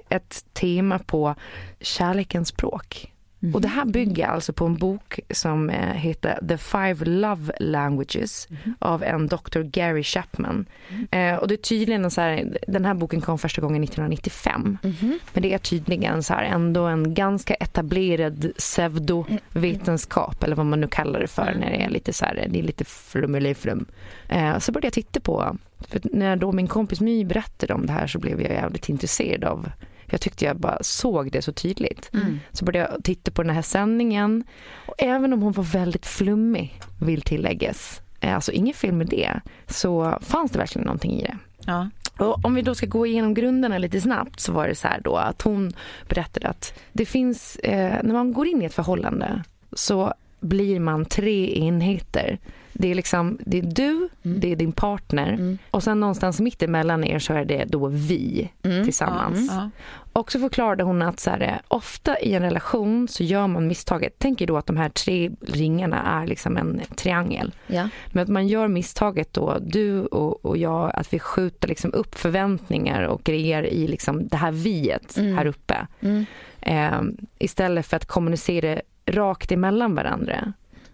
[0.08, 1.34] ett tema på
[1.80, 3.11] kärlekens språk.
[3.42, 3.54] Mm.
[3.54, 8.48] Och det här bygger alltså på en bok som eh, heter The Five Love Languages
[8.50, 8.76] mm.
[8.78, 9.60] av en Dr.
[9.60, 10.66] Gary Chapman.
[10.88, 11.34] Mm.
[11.34, 14.78] Eh, och det är tydligen så här, den här boken kom första gången 1995.
[14.82, 15.18] Mm-hmm.
[15.32, 20.88] Men det är tydligen så här ändå en ganska etablerad pseudovetenskap eller vad man nu
[20.88, 23.86] kallar det för när det är lite så här, det är lite flummeliflum.
[24.28, 25.56] Eh, så började jag titta på,
[25.88, 29.44] för när då min kompis My berättade om det här så blev jag jävligt intresserad
[29.44, 29.68] av
[30.12, 32.10] jag tyckte jag bara såg det så tydligt.
[32.14, 32.40] Mm.
[32.52, 34.44] Så började jag titta på den här sändningen.
[34.86, 39.40] Och även om hon var väldigt flummig, vill tilläggas, eh, alltså ingen fel med det,
[39.66, 41.38] så fanns det verkligen någonting i det.
[41.66, 41.90] Ja.
[42.18, 45.00] Och om vi då ska gå igenom grunderna lite snabbt så var det så här
[45.00, 45.72] då att hon
[46.08, 51.04] berättade att det finns, eh, när man går in i ett förhållande så blir man
[51.04, 52.38] tre enheter.
[52.72, 54.40] Det är liksom, det är du, mm.
[54.40, 55.58] det är din partner mm.
[55.70, 58.84] och sen någonstans mitt emellan er så är det då vi mm.
[58.84, 59.48] tillsammans.
[59.50, 59.70] Ja,
[60.12, 64.18] och så förklarade hon att så här, ofta i en relation så gör man misstaget,
[64.18, 67.52] tänker då att de här tre ringarna är liksom en triangel.
[67.66, 67.88] Ja.
[68.12, 72.14] Men att man gör misstaget då, du och, och jag, att vi skjuter liksom upp
[72.14, 75.36] förväntningar och grejer i liksom det här viet mm.
[75.36, 75.86] här uppe.
[76.00, 76.26] Mm.
[76.60, 77.02] Eh,
[77.38, 80.52] istället för att kommunicera rakt emellan varandra.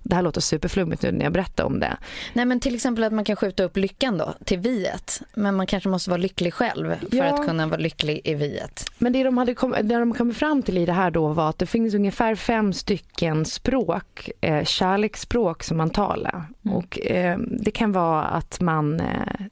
[0.08, 1.96] Det här låter superflummigt nu när jag berättar om det.
[2.32, 5.22] Nej men till exempel att man kan skjuta upp lyckan då till viet.
[5.34, 7.24] Men man kanske måste vara lycklig själv för ja.
[7.24, 8.84] att kunna vara lycklig i viet.
[8.98, 11.48] Men det de hade kom, det de kom fram till i det här då var
[11.48, 16.44] att det finns ungefär fem stycken språk, eh, kärleksspråk som man talar.
[16.68, 16.76] Mm.
[16.76, 19.06] Och eh, det kan vara att man eh,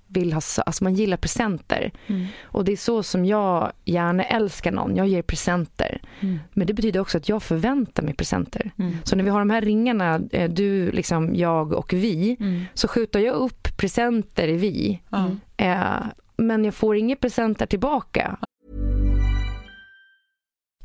[0.06, 1.92] vill ha, alltså man gillar presenter.
[2.06, 2.26] Mm.
[2.42, 6.00] Och det är så som jag gärna älskar någon, jag ger presenter.
[6.20, 6.38] Mm.
[6.52, 8.70] Men det betyder också att jag förväntar mig presenter.
[8.78, 8.96] Mm.
[9.04, 12.64] Så när vi har de här ringarna, eh, du, liksom, jag och vi, mm.
[12.74, 15.00] så skjuter jag upp presenter i vi.
[15.56, 18.38] Eh, men jag får inga presenter tillbaka.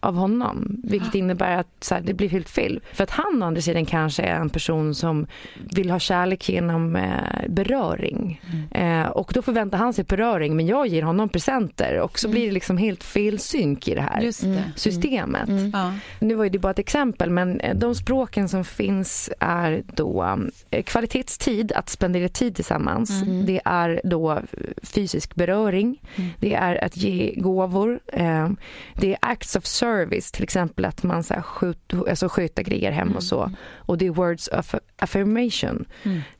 [0.00, 0.80] Av honom.
[0.84, 2.80] Vilket innebär att så här, det blir helt fel.
[2.92, 5.26] För att han å andra sidan kanske är en person som
[5.74, 8.40] vill ha kärlek genom eh, beröring.
[8.70, 12.46] Eh, och då förväntar han sig beröring men jag ger honom presenter och så blir
[12.46, 14.62] det liksom helt fel synk i det här Just det.
[14.76, 15.48] systemet.
[15.72, 15.92] Ja.
[16.18, 20.38] Nu var ju det bara ett exempel men eh, de språken som finns är då
[20.70, 23.10] eh, kvalitetstid, att spendera tid tillsammans.
[23.46, 24.40] Det är då
[24.82, 26.00] fysisk beröring.
[26.38, 28.00] Det är att ge gåvor.
[28.12, 28.48] Eh,
[28.94, 32.92] Det är acts of service, till exempel att man så här skjut, alltså sköter grejer
[32.92, 33.50] hem och så.
[33.76, 35.84] Och det är words of affirmation.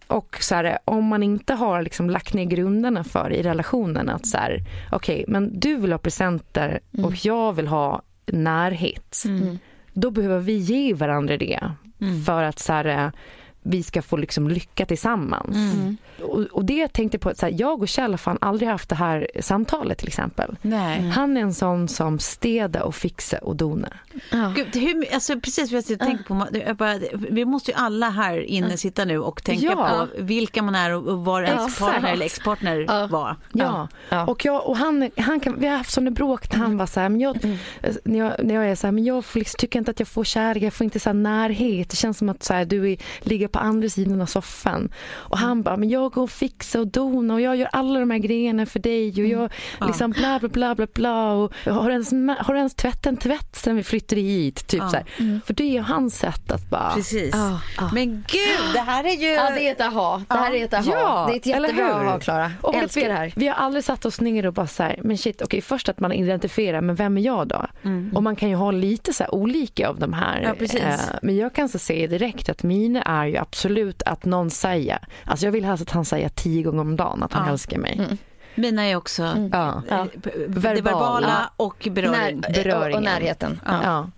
[0.06, 4.26] Och så här, om man inte har liksom lagt ner grunderna för i relationen att
[4.26, 9.22] så här, okej, men du vill ha presenter och jag vill ha närhet.
[9.92, 11.60] Då behöver vi ge varandra det
[12.26, 13.12] för att så här,
[13.62, 15.56] vi ska få liksom lycka tillsammans.
[16.22, 18.68] Och, och det jag tänkte på, att så här, jag och Kjell har fan aldrig
[18.68, 20.56] haft det här samtalet till exempel.
[20.62, 21.00] Nej.
[21.08, 23.88] Han är en sån som städa och fixa och dona.
[24.56, 26.46] Gud, hur, alltså, precis vad jag sitter och tänker på.
[26.66, 30.06] Jag bara, vi måste ju alla här inne sitta nu och tänka Ja.
[30.16, 31.92] på vilka man är och var ens Exakt.
[31.92, 33.36] partner eller ex-partner var.
[33.52, 34.26] Ja, Ja.
[34.26, 37.00] och, jag, och han, han kan, vi har haft sådana bråk när han var så
[37.00, 37.58] här, men jag,
[38.04, 40.08] när, jag, när jag är så här, men jag får liksom, tycker inte att jag
[40.08, 41.90] får kärlek, jag får inte så här närhet.
[41.90, 44.92] Det känns som att så här, du är, ligger på andra sidan av soffan.
[45.12, 48.10] Och han bara, men jag går och fixar och donar och jag gör alla de
[48.10, 49.52] här grejerna för dig och jag
[49.86, 53.16] liksom bla bla bla bla bla och har du ens, har du ens tvättat en
[53.16, 54.66] tvätt sen vi flyttade hit?
[54.66, 55.40] Typ så här.
[55.46, 57.30] För det är hans sätt att bara Precis.
[57.34, 57.90] Ja, ja.
[57.94, 59.26] Men gud, det här är ju...
[59.28, 60.22] Ja, det är ett aha.
[60.28, 60.84] Det här är ett aha.
[60.92, 62.06] Ja, det är ett eller jättebra hur?
[62.08, 62.50] aha, Klara.
[62.60, 63.32] Och att Älskar vi, det här.
[63.36, 66.00] Vi har aldrig satt oss ner och bara så här, men shit, okej först att
[66.00, 67.66] man identifierar, men vem är jag då?
[68.14, 70.36] Och man kan ju ha lite så här olika av de här.
[70.38, 70.48] Mm.
[70.48, 70.80] Ja, precis.
[70.80, 74.98] eh, men jag kan så säga direkt att mina är ju absolut att någon säger,
[75.24, 77.52] alltså jag vill helst att han säger tio gånger om dagen att han Ja.
[77.52, 78.18] älskar mig.
[78.54, 79.22] Mina är också
[79.52, 79.82] Ja.
[79.90, 80.82] eh, p- det Verbal.
[80.82, 82.40] verbala och beröring.
[82.40, 82.92] När, beröringen.
[82.92, 83.60] och, och närheten.
[83.66, 84.10] Ja.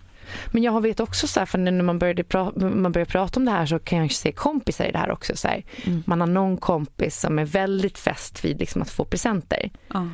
[0.51, 3.45] Men jag vet också så här, för när man började pra- man börjar prata om
[3.45, 5.35] det här så kan jag se kompisar i det här också.
[5.35, 5.63] Så här.
[6.05, 9.71] Man har någon kompis som är väldigt fäst vid liksom, att få presenter.
[9.87, 10.07] Ja.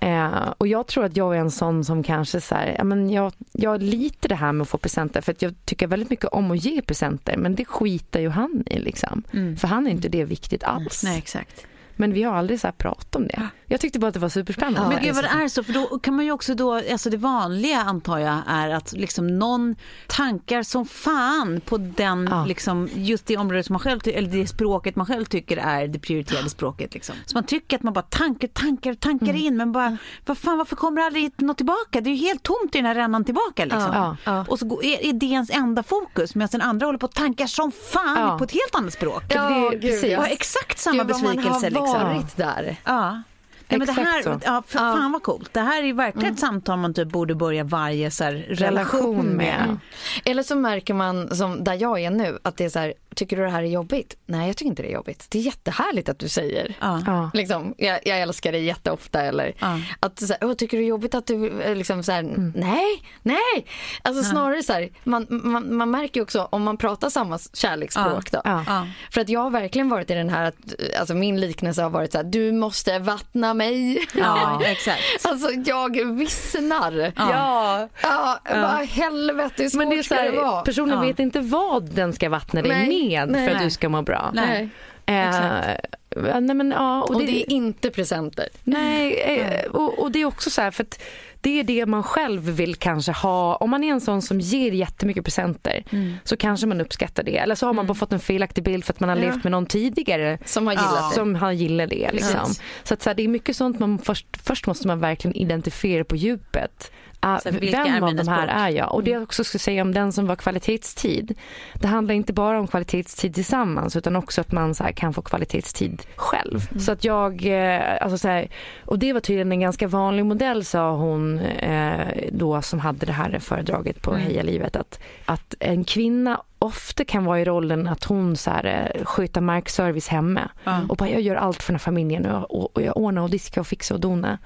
[0.00, 3.10] Eh, och jag tror att jag är en sån som kanske så här, ja, men
[3.10, 6.26] jag, jag lite det här med att få presenter för att jag tycker väldigt mycket
[6.26, 9.22] om att ge presenter men det skiter ju han i liksom.
[9.58, 11.04] För han är inte det viktigt alls.
[11.04, 11.66] Nej, exakt.
[11.96, 13.48] Men vi har aldrig så här pratat om det.
[13.66, 14.94] Jag tyckte bara att det var superspännande.
[14.94, 17.16] Men gud vad det är så, för då kan man ju också då, alltså det
[17.16, 22.44] vanliga antar jag är att liksom någon tankar som fan på den, Ja.
[22.44, 25.98] liksom, just det området som man själv, eller det språket man själv tycker är det
[25.98, 26.94] prioriterade språket.
[26.94, 27.14] Liksom.
[27.26, 29.36] Så man tycker att man bara tankar, tankar, tankar Mm.
[29.36, 29.96] in, men bara,
[30.26, 32.00] vad fan, varför kommer det aldrig något tillbaka?
[32.00, 33.64] Det är ju helt tomt i den här rännan tillbaka.
[33.64, 33.80] Liksom.
[33.94, 34.16] Ja.
[34.24, 34.44] Ja.
[34.48, 37.14] Och så går- är, är det ens enda fokus, medan den andra håller på att
[37.14, 38.38] tankar som fan Ja.
[38.38, 39.22] på ett helt annat språk.
[39.28, 40.10] Ja, det- gud, precis.
[40.12, 40.18] ja.
[40.18, 41.66] Och exakt samma Gud, vad man besvikelse.
[41.66, 42.00] har liksom.
[42.08, 42.76] varit där.
[42.84, 43.22] Ja.
[43.68, 44.40] Nej, men det här, så.
[44.44, 45.54] ja, för fan vad coolt.
[45.54, 49.26] Det här är ju verkligen ett samtal man typ borde börja varje så här, relation
[49.26, 49.46] med.
[49.46, 49.78] Relation med.
[50.24, 53.36] Eller så märker man, som där jag är nu, att det är så här, tycker
[53.36, 54.16] du det här är jobbigt?
[54.26, 55.26] Nej, jag tycker inte det är jobbigt.
[55.30, 56.74] Det är jättehärligt att du säger.
[56.80, 57.30] Ja.
[57.34, 59.20] Liksom, jag, jag älskar dig jätteofta.
[59.22, 59.80] Eller Ja.
[60.00, 62.22] att så här, tycker du det är jobbigt att du eh, liksom så här,
[62.54, 63.66] nej, nej.
[64.02, 68.30] Alltså snarare så här, man, man, man märker ju också om man pratar samma kärleksspråk
[68.30, 68.40] då.
[68.44, 68.64] Ja.
[68.66, 68.86] Ja.
[69.10, 70.54] För att jag har verkligen varit i den här, att,
[71.00, 74.06] alltså min liknelse har varit så här, du måste vattna mig.
[74.14, 75.02] Ja, exakt.
[75.24, 77.12] Alltså jag vissnar.
[77.16, 77.88] Ja.
[78.02, 80.62] Ja, vad helvete hur svårt Men det är så ska det här, vara?
[80.62, 81.00] personen Ja.
[81.00, 83.48] vet inte vad den ska vattna dig Nej, med nej.
[83.48, 84.30] för att du ska må bra.
[84.34, 84.68] Nej.
[85.06, 88.48] Eh, ja, nej, men, ja, och Och det, det är inte presenter.
[88.64, 91.02] Nej, eh, och, och det är också så här för att
[91.40, 93.56] det är det man själv vill kanske ha.
[93.56, 95.84] Om man är en sån som ger jättemycket presenter
[96.24, 97.36] så kanske man uppskattar det.
[97.36, 99.50] Eller så har man bara fått en felaktig bild för att man har levt med
[99.50, 101.14] någon tidigare Som har gillat det.
[101.14, 102.10] som har gillat det.
[102.12, 102.54] Liksom.
[102.82, 106.04] Så, att, så här, det är mycket sånt man först, först måste man verkligen identifiera
[106.04, 106.92] på djupet.
[107.20, 108.56] Ah, Så vem av de här språk?
[108.60, 108.94] är jag?
[108.94, 111.34] Och det jag också ska säga om den som var kvalitetstid.
[111.74, 115.22] Det handlar inte bara om kvalitetstid tillsammans utan också att man så här, kan få
[115.22, 116.78] kvalitetstid själv.
[116.78, 118.48] Så att jag, eh, alltså så här,
[118.84, 123.12] och det var tydligen en ganska vanlig modell sa hon eh, då som hade det
[123.12, 128.04] här föredraget på Heja livet att, att en kvinna ofta kan vara i rollen att
[128.04, 130.50] hon så här, eh, sköter markservice hemma.
[130.88, 133.30] Och bara jag gör allt för den här familjen och, och, och jag ordnar och
[133.30, 134.38] diskar och fixar och donar.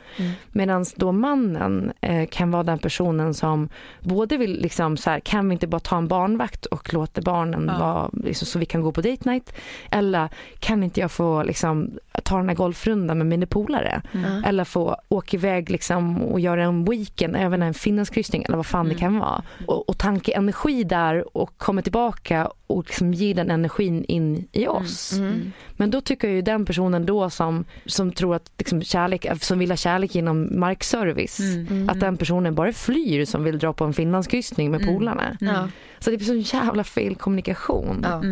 [0.48, 3.68] Medan då mannen eh, kan vara den personen som
[4.00, 7.66] både vill liksom så här, kan vi inte bara ta en barnvakt och låta barnen
[7.66, 9.52] vara liksom, så vi kan gå på date night?
[9.90, 10.28] Eller
[10.58, 11.90] kan inte jag få liksom
[12.24, 14.02] ta den här golfrundan med mina polare.
[14.46, 18.88] Eller få åka iväg liksom och göra en weekend, även en finlandskryssning eller vad fan
[18.88, 19.42] det kan vara.
[19.66, 24.66] Och, och tanka energi där och komma tillbaka och liksom ge den energin in i
[24.66, 25.14] oss.
[25.76, 29.58] Men då tycker jag ju den personen då som, som tror att liksom kärlek, som
[29.58, 31.40] vill ha kärlek genom markservice,
[31.88, 35.36] att den personen bara flyr som vill dra på en finlandskryssning med polarna.
[35.40, 35.68] Ja.
[35.98, 38.06] Så det blir så jävla fel kommunikation.
[38.08, 38.22] Ja.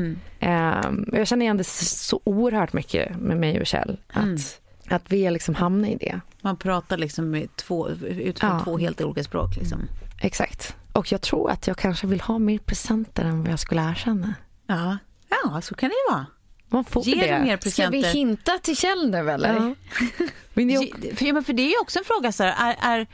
[0.40, 3.96] Ehm, jag känner igen det så oerhört mycket med mig och Kjell.
[4.12, 6.20] Att, att vi liksom hamnar i det.
[6.42, 8.61] Man pratar liksom med två, utifrån Ja.
[8.64, 9.57] två helt olika språk.
[9.57, 9.81] Liksom.
[10.20, 10.77] Exakt.
[10.97, 14.35] Och jag tror att jag kanske vill ha mer presenter än vad jag skulle erkänna.
[14.67, 14.99] Ja.
[15.29, 16.27] ja, så kan det ju vara.
[16.69, 17.39] Man får Ge det.
[17.39, 17.91] mer Ska presenter.
[17.99, 19.55] vi hinta till Kjell nu eller?
[19.55, 19.75] Ja.
[20.55, 22.99] Men det För, ja, men för det är ju också en fråga, så här, är,
[22.99, 23.07] är,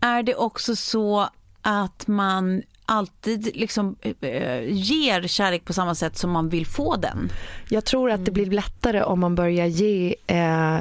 [0.00, 1.28] är det också så
[1.62, 7.32] att man alltid liksom, eh, ger kärlek på samma sätt som man vill få den?
[7.68, 10.78] Jag tror att det blir lättare om man börjar ge eh,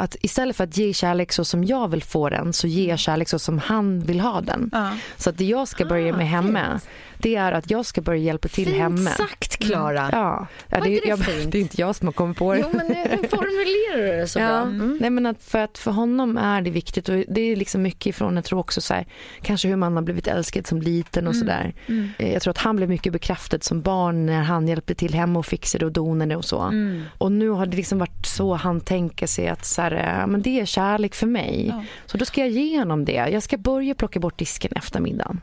[0.00, 2.98] att istället för att ge kärlek så som jag vill få den så ger jag
[2.98, 4.70] kärlek så som han vill ha den.
[4.72, 4.90] Ja.
[5.16, 6.80] Så att det jag ska börja med hemma
[7.22, 9.10] det är att jag ska börja hjälpa till Fint hemma.
[9.10, 10.08] sagt Klara.
[10.12, 12.54] Ja, ja Var det, inte det jag, det är inte jag som har kommit på
[12.54, 12.60] det.
[12.60, 14.48] Jo men nu formulerar du det så bra.
[14.48, 14.98] Ja, Mm.
[15.00, 18.06] nej men att för att för honom är det viktigt och det är liksom mycket
[18.06, 19.06] ifrån, jag tror också så här,
[19.42, 21.72] kanske hur man har blivit älskad som liten och sådär.
[22.18, 25.38] Eh, Jag tror att han blev mycket bekräftad som barn när han hjälpte till hemma
[25.38, 26.72] och fixade och donade och så.
[27.18, 30.42] Och nu har det liksom varit så han tänker sig att så här, eh, men
[30.42, 31.74] det är kärlek för mig.
[32.06, 33.12] Så då ska jag ge honom det.
[33.32, 35.40] Jag ska börja plocka bort disken efter middagen.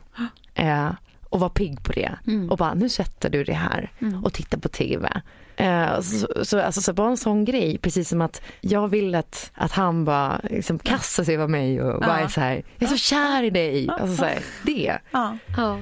[0.54, 0.88] Eh,
[1.28, 2.18] och vara pigg på det.
[2.50, 3.92] Och bara, nu sätter du det här
[4.24, 5.22] och tittar på TV.
[5.56, 9.50] Eh, så, så, alltså, så bara en sån grej, precis som att jag vill att,
[9.54, 12.96] att han bara liksom kastar sig över mig och bara är så här, jag är
[12.96, 13.88] så kär i dig.
[13.88, 14.98] Alltså, så här, det.
[15.10, 15.38] Ja.
[15.56, 15.78] Ja.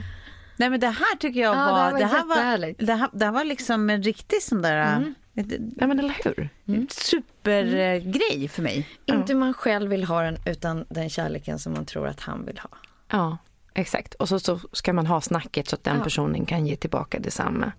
[0.56, 2.92] Nej men det här tycker jag Ja, var, det här var det här var, det
[2.94, 6.48] här, det här var liksom en riktig sån där ett, Ja men eller hur?
[6.90, 8.88] supergrej för mig.
[9.06, 12.58] Inte man själv vill ha den utan den kärleken som man tror att han vill
[12.58, 12.70] ha.
[13.10, 13.38] Ja,
[13.76, 14.14] exakt.
[14.14, 17.72] Och så, så ska man ha snacket så att den personen kan ge tillbaka detsamma.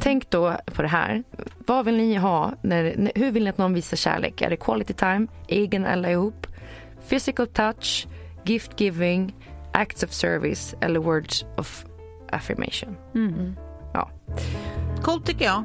[0.00, 1.22] Tänk då på det här.
[1.66, 2.52] Vad vill ni ha?
[2.62, 4.42] När, hur vill ni att någon visar kärlek?
[4.42, 6.46] Är det quality time, egen eller ihop?
[7.08, 8.06] Physical touch,
[8.44, 9.34] gift giving,
[9.72, 11.84] acts of service eller words of
[12.30, 12.96] affirmation?
[13.94, 14.10] Ja.
[15.02, 15.64] Coolt tycker jag.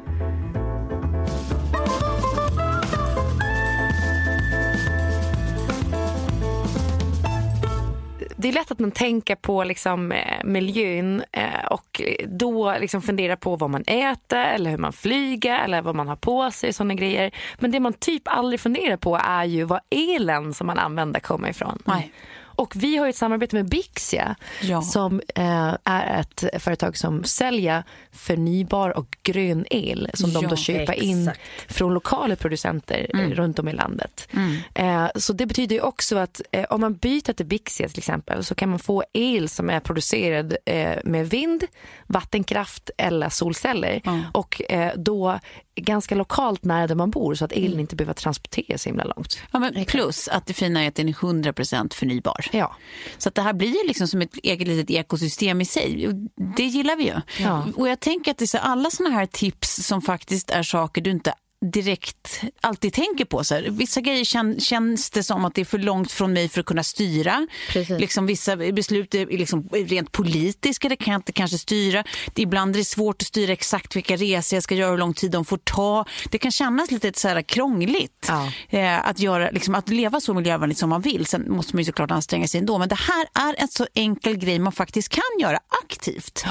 [8.40, 13.36] Det är lätt att man tänker på liksom, eh, miljön eh, och då liksom funderar
[13.36, 16.74] på vad man äter eller hur man flyger eller vad man har på sig.
[16.74, 17.32] såna grejer.
[17.60, 21.50] Men det man typ aldrig funderar på är ju var elen som man använder kommer
[21.50, 21.82] ifrån.
[21.86, 22.12] Nej.
[22.58, 24.82] Och vi har ett samarbete med Bixia Ja.
[24.82, 30.56] som eh, är ett företag som säljer förnybar och grön el som de Ja, då
[30.56, 31.42] köper in exakt.
[31.74, 34.28] från lokala producenter eh, runt om i landet.
[34.74, 38.44] Eh, så det betyder ju också att eh, om man byter till Bixia till exempel
[38.44, 41.64] så kan man få el som är producerad eh, med vind,
[42.08, 44.02] vattenkraft eller solceller
[44.34, 45.40] och eh, då
[45.76, 49.40] ganska lokalt nära där man bor så att elen inte behöver transporteras så himla långt.
[49.52, 52.46] Ja, men plus att det fina är att den är 100% förnybar.
[52.52, 52.76] Ja.
[53.18, 56.14] Så att det här blir ju liksom som ett eget litet ekosystem i sig.
[56.58, 57.16] Det gillar vi ju.
[57.40, 57.68] Ja.
[57.76, 61.02] Och jag tänker att det är så alla såna här tips som faktiskt är saker
[61.02, 61.34] du inte
[61.66, 63.44] direkt alltid tänker på.
[63.44, 63.68] Så här.
[63.70, 66.66] Vissa grejer kän, känns det som att det är för långt från mig för att
[66.66, 67.48] kunna styra.
[67.70, 68.00] Precis.
[68.00, 72.04] Liksom vissa beslut är liksom rent politiska, det kan jag inte kanske styra.
[72.34, 75.00] Det, ibland är det svårt att styra exakt vilka resor jag ska göra och hur
[75.00, 76.06] lång tid de får ta.
[76.32, 78.52] Det kan kännas lite så här krångligt Ja.
[78.70, 81.26] eh, att, göra, liksom, att leva så miljövänligt som man vill.
[81.26, 82.78] Sen måste man ju såklart anstränga sig ändå.
[82.78, 86.46] Men det här är en så enkel grej man faktiskt kan göra aktivt.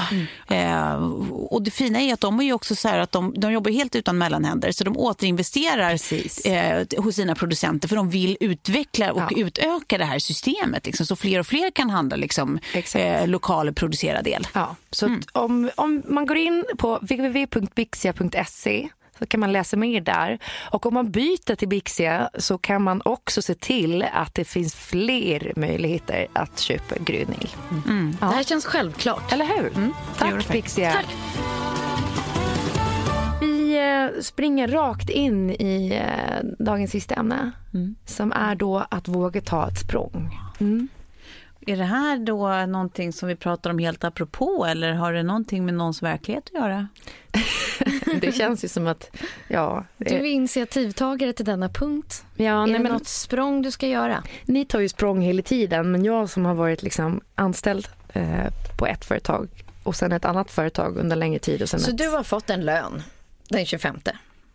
[0.47, 0.93] Eh,
[1.31, 3.71] och det fina är att de är ju också så här att de, de jobbar
[3.71, 4.71] helt utan mellanhänder.
[4.71, 5.97] Så de återinvesterar
[6.47, 9.29] eh, hos sina producenter för de vill utveckla och Ja.
[9.37, 10.85] utöka det här systemet.
[10.85, 12.59] Liksom, så fler och fler kan handla liksom,
[12.95, 14.47] eh, lokal producerad del.
[14.53, 18.89] Ja, så att om, om man går in på www.bixia.se
[19.19, 20.39] så kan man läsa mer där.
[20.71, 24.75] Och om man byter till Bixia så kan man också se till att det finns
[24.75, 27.55] fler möjligheter att köpa gryning.
[28.19, 29.31] Det här känns självklart.
[29.33, 29.71] Eller hur?
[29.73, 30.47] det Tack.
[30.51, 30.91] Bixia.
[30.91, 31.05] Tack.
[33.77, 37.51] Vi eh, springer rakt in i eh, dagens sista ämne
[38.05, 40.39] som är då att våga ta ett språng.
[41.67, 45.65] Är det här då någonting som vi pratar om helt apropå eller har det någonting
[45.65, 46.87] med någons verklighet att göra?
[48.21, 49.17] Det känns ju som att,
[49.47, 49.85] ja.
[49.97, 52.25] Du är initiativtagare till denna punkt.
[52.35, 54.23] ja är nej, det men, något språng du ska göra?
[54.45, 58.47] Ni tar ju språng hela tiden, men jag som har varit liksom anställd eh,
[58.77, 59.47] på ett företag
[59.83, 61.61] och sen ett annat företag under längre tid.
[61.61, 61.97] Och sen Så ett...
[61.97, 63.03] du har fått en lön
[63.49, 63.99] den 25.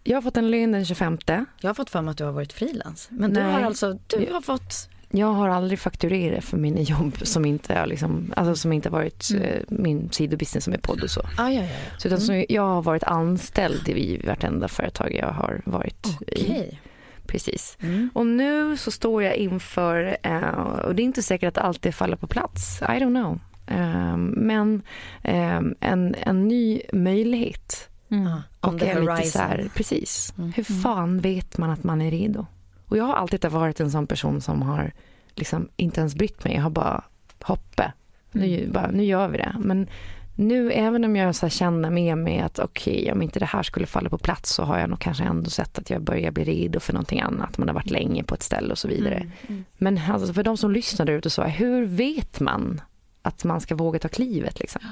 [0.04, 1.18] Jag har fått en lön den 25.
[1.60, 3.08] Jag har fått för mig att du har varit frilans.
[3.10, 3.52] Men du Nej.
[3.52, 4.88] har alltså, du har fått...
[5.14, 8.98] Jag har aldrig fakturerat för mina jobb som inte har liksom, alltså som inte har
[8.98, 11.20] varit eh, min sidobusiness som är podd och så.
[11.20, 11.98] Ah, ja, ja, ja.
[11.98, 16.42] så, utan så jag har varit anställd i vartenda företag jag har varit i.
[16.42, 16.80] Okej.
[17.26, 17.78] Precis.
[17.80, 18.10] Mm.
[18.14, 21.92] Och nu så står jag inför, eh, och det är inte säkert att allt det
[21.92, 23.40] faller på plats, I don't know.
[23.66, 24.82] Eh, men
[25.22, 27.88] eh, en, en ny möjlighet.
[28.12, 30.34] Ah, on Och är lite så här, precis.
[30.38, 30.52] Mm.
[30.52, 32.46] Hur fan vet man att man är redo?
[32.86, 34.92] Och jag har alltid varit en sån person som har
[35.34, 36.54] liksom inte ens brytt mig.
[36.54, 37.04] Jag har bara
[37.42, 37.92] hoppe.
[38.34, 38.48] Mm.
[38.48, 39.56] Nu, bara, nu gör vi det.
[39.58, 39.86] Men
[40.34, 43.86] nu, även om jag så känner med mig att okej, om inte det här skulle
[43.86, 46.80] falla på plats så har jag nog kanske ändå sett att jag börjar bli redo
[46.80, 47.58] för någonting annat.
[47.58, 49.30] Man har varit länge på ett ställe och så vidare.
[49.48, 52.80] Mm, Men alltså, för de som lyssnar där ute så, hur vet man
[53.22, 54.82] att man ska våga ta klivet liksom?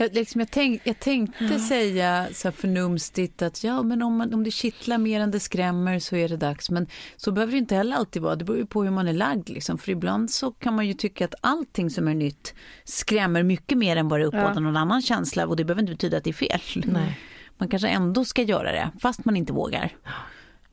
[0.00, 4.34] Jag, liksom, jag, tänk, jag tänkte säga så här förnumstigt att ja, men om, man,
[4.34, 6.70] om det kittlar mer än det skrämmer så är det dags.
[6.70, 6.86] Men
[7.16, 8.36] så behöver det inte heller alltid vara.
[8.36, 9.48] Det beror ju på hur man är lagd.
[9.48, 9.78] Liksom.
[9.78, 13.96] För ibland så kan man ju tycka att allting som är nytt skrämmer mycket mer
[13.96, 14.60] än bara uppåt Ja.
[14.60, 15.46] någon annan känsla.
[15.46, 16.60] Och det behöver inte betyda att det är fel.
[16.92, 17.18] Nej.
[17.58, 19.92] Man kanske ändå ska göra det, fast man inte vågar.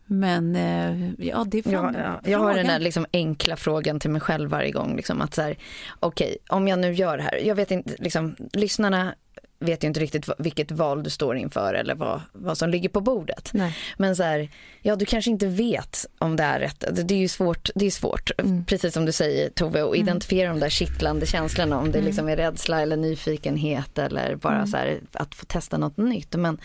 [0.08, 1.96] Men eh, ja, det är Ja, frågan.
[2.24, 2.32] ja.
[2.32, 4.96] Jag har den här liksom enkla frågan till mig själv varje gång.
[4.96, 5.58] Liksom, att så här,
[6.00, 7.36] okej, om jag nu gör det här.
[7.46, 9.14] Jag vet inte, liksom, lyssnarna
[9.60, 13.02] vet ju inte riktigt vilket val du står inför eller vad, vad som ligger på
[13.02, 13.50] bordet.
[13.54, 13.78] Nej.
[13.98, 14.50] Men så här,
[14.82, 16.84] ja du kanske inte vet om det är rätt.
[16.92, 18.32] Det det är ju svårt, det är svårt
[18.68, 21.80] precis som du säger Tove, att identifiera de där kittlande känslorna.
[21.80, 25.98] Om det liksom är rädsla eller nyfikenhet eller bara så här, att få testa något
[25.98, 26.36] nytt.
[26.36, 26.58] Men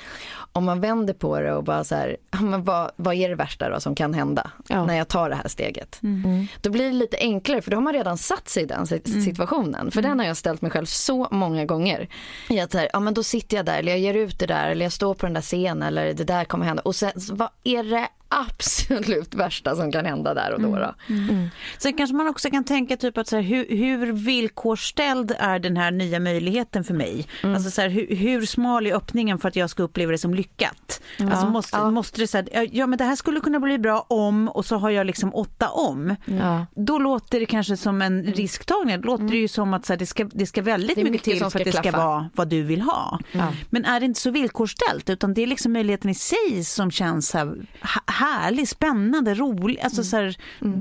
[0.52, 3.34] om man vänder på det och bara så här, ja, men vad, vad är det
[3.34, 4.86] värsta då som kan hända Ja.
[4.86, 5.98] när jag tar det här steget?
[6.60, 9.22] Då blir det lite enklare för då har man redan satt sig i den si-
[9.24, 9.90] situationen.
[9.90, 12.08] För den har jag ställt mig själv så många gånger.
[12.48, 14.46] I att så här, ja men då sitter jag där eller jag ger ut det
[14.46, 16.82] där eller jag står på den där scenen eller det där kommer hända.
[16.82, 18.08] Och sen, vad är det
[18.40, 20.76] absolut värsta som kan hända där och då?
[20.76, 20.94] då?
[21.78, 25.76] Sen kanske man också kan tänka typ att så här, hur, hur villkorställd är den
[25.76, 27.26] här nya möjligheten för mig?
[27.42, 30.34] Alltså så här, hur, hur smal är öppningen för att jag ska uppleva det som
[30.34, 31.02] lyckat?
[31.20, 34.48] Alltså måste, måste det så här, ja men det här skulle kunna bli bra om
[34.48, 36.16] och så har jag liksom åtta om.
[36.24, 36.66] Ja.
[36.74, 39.00] Då låter det kanske som en risktagning.
[39.00, 41.24] Då låter det ju som att så här, det, ska, det ska väldigt mycket, mycket
[41.24, 41.98] till för att ska det ska klaffa.
[42.06, 43.18] vara vad du vill ha.
[43.32, 43.52] Ja.
[43.70, 47.28] Men är det inte så villkorställt utan det är liksom möjligheten i sig som känns
[47.28, 47.54] så här,
[48.22, 49.80] härlig, spännande, rolig.
[49.80, 50.36] Alltså så här,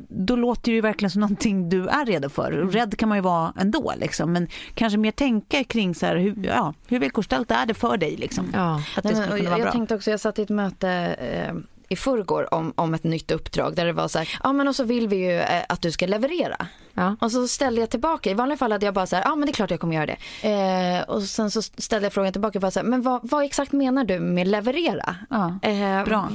[0.08, 2.52] Då låter det ju verkligen som någonting du är redo för.
[2.52, 4.34] Och Rädd kan man ju vara ändå liksom.
[4.34, 8.18] men kanske mer tänka kring så här, hur, ja, hur villkorställt är det för dig
[8.18, 8.52] liksom?
[8.54, 8.82] Ja.
[8.98, 10.90] Att det Nej, men, jag, jag tänkte också, jag satt i ett möte
[11.20, 11.54] eh,
[11.92, 14.76] i förrgår om, om ett nytt uppdrag där det var så här, ja men och
[14.76, 16.68] så vill vi ju eh, att du ska leverera.
[16.94, 17.16] Ja.
[17.20, 19.46] Och så ställde jag tillbaka, i vanliga fall hade jag bara så här, ja men
[19.46, 20.50] det är klart jag kommer göra det.
[20.50, 23.72] Eh, och sen så ställde jag frågan tillbaka, bara så här, men vad, vad exakt
[23.72, 25.16] menar du med leverera?
[25.30, 26.30] Ja, Eh, bra.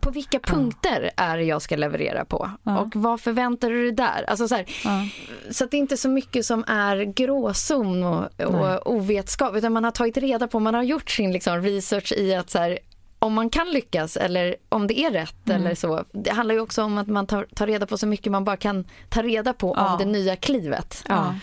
[0.00, 2.50] På vilka punkter är det jag ska leverera på?
[2.62, 4.24] Och vad förväntar du dig där?
[4.28, 4.66] Alltså så, här,
[5.52, 9.84] så att det är inte så mycket som är gråzon och, och ovetskap utan man
[9.84, 12.78] har tagit reda på, man har gjort sin liksom research i att så här,
[13.22, 15.60] om man kan lyckas eller om det är rätt Mm.
[15.60, 16.04] eller så.
[16.12, 18.56] Det handlar ju också om att man tar, tar reda på så mycket man bara
[18.56, 19.92] kan ta reda på Ja.
[19.92, 21.04] om det nya klivet.
[21.08, 21.34] Ja.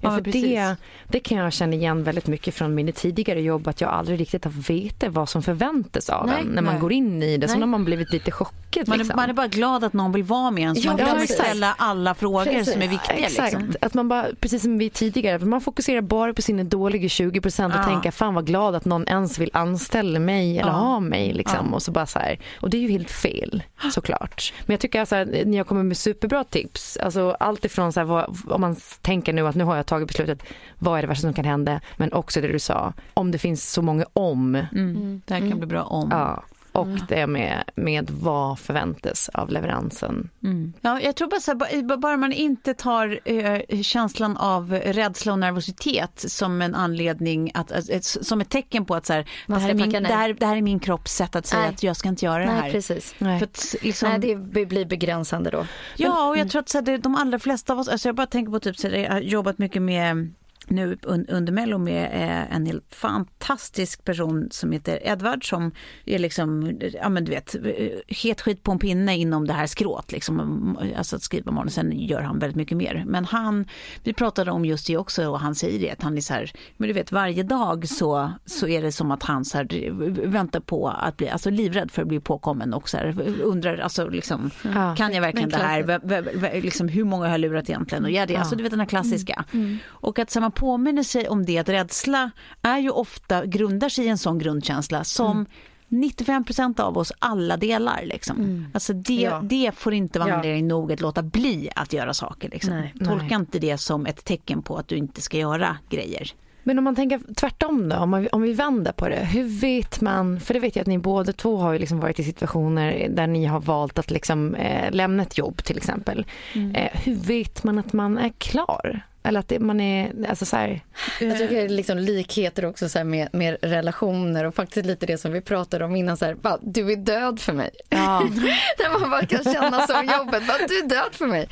[0.00, 0.42] Ja, Ja, för precis.
[0.42, 0.76] det,
[1.08, 4.44] det kan jag känna igen väldigt mycket från mina tidigare jobb att jag aldrig riktigt
[4.44, 6.80] har vetat vad som förväntas av Nej, en när man nej.
[6.80, 7.48] går in i det.
[7.48, 8.88] Så har man blivit lite chockad.
[8.88, 9.16] Man är, liksom.
[9.16, 11.36] man är bara glad att någon vill vara med en så Ja, man precis.
[11.36, 12.72] ställa alla frågor Precis.
[12.72, 13.16] som är viktiga.
[13.26, 13.72] Exakt, Liksom.
[13.80, 17.74] att man bara, precis som vi tidigare, man fokuserar bara på sina dåliga 20 procent
[17.74, 17.84] och Ja.
[17.84, 20.76] tänker fan vad glad att någon ens vill anställa mig eller Ja.
[20.76, 21.32] ha mig.
[21.32, 21.66] Liksom.
[21.70, 21.74] Ja.
[21.74, 24.52] Och, så bara så här, och det är ju helt fel såklart.
[24.66, 26.96] Men jag tycker alltså, att ni har kommit med superbra tips.
[26.96, 30.08] Alltså, allt ifrån så här, vad, om man tänker nu att nu har jag tagit
[30.08, 30.42] beslutet,
[30.78, 31.80] vad är det värsta som kan hända?
[31.96, 34.54] Men också det du sa, om det finns så många om.
[34.54, 35.22] Mm.
[35.26, 36.08] Det här kan bli bra om.
[36.10, 36.44] Ja.
[36.76, 40.30] Och det med, med vad förväntas av leveransen.
[40.44, 40.72] Mm.
[40.80, 45.32] Ja, jag tror bara så här, ba- bara man inte tar eh, känslan av rädsla
[45.32, 49.54] och nervositet som en anledning, att, ett, som ett tecken på att så här, det,
[49.54, 51.70] här min, det, här, det här är min kropps sätt att säga Nej.
[51.70, 52.70] att jag ska inte göra det Nej, här.
[52.70, 53.14] precis.
[53.18, 53.38] Nej.
[53.38, 55.66] För att, liksom, Nej, det blir begränsande då.
[55.96, 58.14] Ja, och jag tror att så här, det, de allra flesta av oss, alltså jag
[58.14, 60.34] bara tänker på typ så här, jag har jobbat mycket med
[60.70, 65.72] nu un, under Mello med eh, en helt fantastisk person som heter Edvard som
[66.04, 69.66] är liksom, ja men du vet, eh, het skit på en pinne inom det här
[69.66, 73.04] skrået liksom, alltså att skriva manus, sen gör han väldigt mycket mer.
[73.06, 73.64] Men han,
[74.02, 76.52] vi pratade om just det också och han säger det att han är så här,
[76.76, 79.90] men du vet varje dag så, så är det som att han så här,
[80.26, 84.08] väntar på att bli, alltså livrädd för att bli påkommen och så här, undrar, alltså
[84.08, 84.94] liksom, Ja.
[84.96, 86.60] kan jag verkligen det här?
[86.60, 88.04] Liksom, hur många har jag lurat egentligen?
[88.04, 89.44] Och ja, det, alltså, du vet den här klassiska.
[89.86, 92.30] Och att man påminner sig om det, att rädsla
[92.62, 95.46] är ju ofta, grundar sig i en sån grundkänsla som
[95.88, 98.00] 95% av oss alla delar.
[98.04, 98.66] Liksom.
[98.74, 99.40] Alltså det, Ja.
[99.44, 100.34] det får inte vara Ja.
[100.36, 102.48] anledning nog att låta bli att göra saker.
[102.50, 102.70] Liksom.
[102.74, 102.94] Nej.
[102.98, 103.34] Tolka Nej.
[103.34, 106.30] inte det som ett tecken på att du inte ska göra grejer.
[106.62, 109.16] Men om man tänker tvärtom då, om, man, om vi vänder på det.
[109.24, 112.24] Hur vet man, för det vet jag att ni båda två har liksom varit i
[112.24, 116.26] situationer där ni har valt att liksom, eh, lämna ett jobb till exempel.
[116.74, 119.00] Eh, hur vet man att man är klar?
[119.26, 120.80] Eller att det, man är, alltså så här,
[121.20, 125.06] Jag tycker det är liksom likheter också så här med, med relationer och faktiskt lite
[125.06, 126.16] det som vi pratade om innan.
[126.16, 127.70] Så här, bara, du är död för mig.
[127.88, 128.22] ja,
[128.78, 130.46] Där man bara kan känna som jobbet.
[130.46, 131.48] Bara, du är död för mig.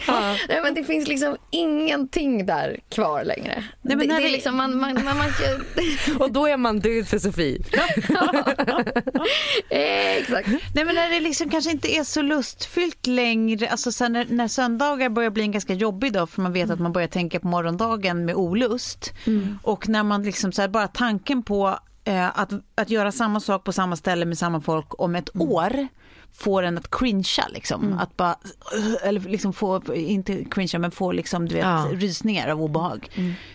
[0.48, 3.64] Nej, men det finns liksom ingenting där kvar längre.
[3.82, 5.26] Nej, men det, det är det- liksom, man, man, man, man,
[6.18, 7.62] och då är man död för Sofie.
[9.70, 10.48] eh, exakt.
[10.74, 14.48] Nej men när det liksom kanske inte är så lustfyllt längre, alltså sen när, när
[14.48, 17.48] söndagar börjar bli en ganska jobbig dag för man vet att man börjar tänka på
[17.64, 19.12] morgondagen med olust
[19.62, 23.64] och när man liksom så här, bara tanken på eh, att, att göra samma sak
[23.64, 25.88] på samma ställe med samma folk om ett år
[26.32, 27.98] får en att cringea liksom.
[27.98, 28.36] Att bara,
[29.02, 31.88] eller liksom få, inte cringea men få liksom du vet Ja.
[31.92, 33.08] rysningar av obehag.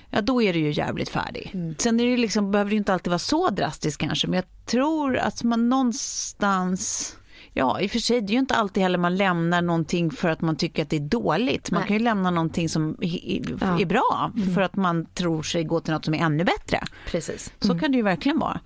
[0.09, 1.75] Ja då är du ju jävligt färdig.
[1.77, 4.65] Sen är det liksom, behöver det ju inte alltid vara så drastiskt kanske men jag
[4.65, 7.15] tror att man någonstans
[7.53, 10.29] Ja, i och för sig, det är ju inte alltid heller man lämnar någonting för
[10.29, 11.71] att man tycker att det är dåligt.
[11.71, 11.87] Man Nej.
[11.87, 16.05] kan ju lämna någonting som är, bra för att man tror sig gå till något
[16.05, 16.79] som är ännu bättre.
[17.07, 17.53] Precis.
[17.59, 18.59] Så kan det ju verkligen vara.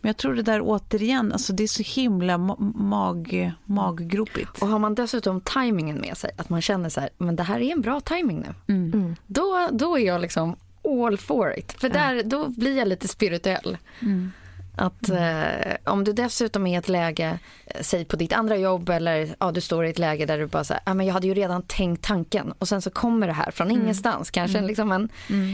[0.00, 4.62] Men jag tror det där återigen, alltså det är så himla ma- mag, maggropigt.
[4.62, 7.60] Och har man dessutom tajmingen med sig, att man känner så här, men det här
[7.60, 8.74] är en bra timing nu.
[8.74, 9.16] Mm.
[9.26, 10.56] Då, då är jag liksom
[11.04, 11.72] all for it.
[11.72, 13.78] För där, då blir jag lite spirituell.
[14.00, 14.32] Mm.
[14.80, 18.88] Att eh, om du dessutom är i ett läge, eh, säg på ditt andra jobb
[18.88, 21.26] eller ja, du står i ett läge där du bara säger, ah, men jag hade
[21.26, 22.52] ju redan tänkt tanken.
[22.58, 25.08] Och sen så kommer det här från ingenstans, kanske en liksom en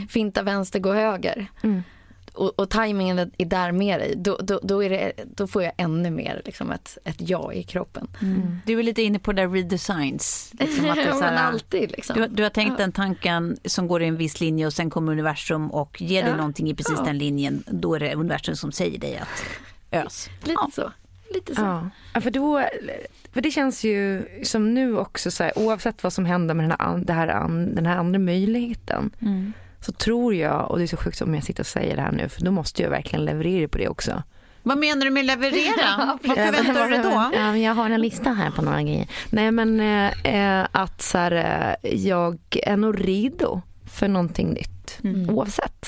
[0.08, 1.46] finta vänster, gå höger.
[2.36, 5.72] Och, och tajmingen är där med dig, då, då, då, är det, då får jag
[5.76, 8.08] ännu mer liksom ett, ett ja i kroppen.
[8.66, 10.50] Du är lite inne på det där redesigns.
[10.60, 12.16] Liksom att det är så men här, alltid liksom.
[12.20, 15.12] du, du har tänkt den tanken som går i en viss linje och sen kommer
[15.12, 16.36] universum och ger dig Ja.
[16.36, 17.04] någonting i precis Ja.
[17.04, 17.62] den linjen.
[17.66, 19.44] Då är det universum som säger dig att
[20.04, 20.28] ös.
[20.42, 20.70] Lite Ja.
[20.74, 20.92] så.
[21.34, 21.60] Lite så.
[21.62, 22.64] Ja, Ja, för, då,
[23.32, 26.76] för det känns ju som nu också så här, oavsett vad som händer med den
[26.80, 27.26] här, det här,
[27.74, 29.10] den här andra möjligheten
[29.86, 32.12] så tror jag, och det är så sjukt om jag sitter och säger det här
[32.12, 34.22] nu för då måste jag verkligen leverera på det också.
[34.62, 36.18] Vad menar du med leverera?
[36.22, 37.30] Vad förväntar du dig då?
[37.34, 39.08] Ja, jag har en lista här på några grejer.
[39.30, 41.32] Nej men eh, eh, att så här,
[41.82, 43.60] eh, jag är nog redo
[43.90, 45.86] för någonting nytt oavsett.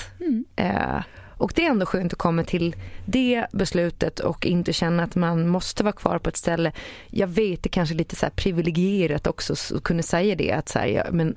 [0.57, 1.03] Eh,
[1.39, 5.49] och det är ändå skönt att komma till det beslutet och inte känna att man
[5.49, 6.73] måste vara kvar på ett ställe.
[7.11, 10.79] Jag vet det kanske är lite så privilegierat också att kunna säga det att så
[10.79, 11.37] här, jag, men,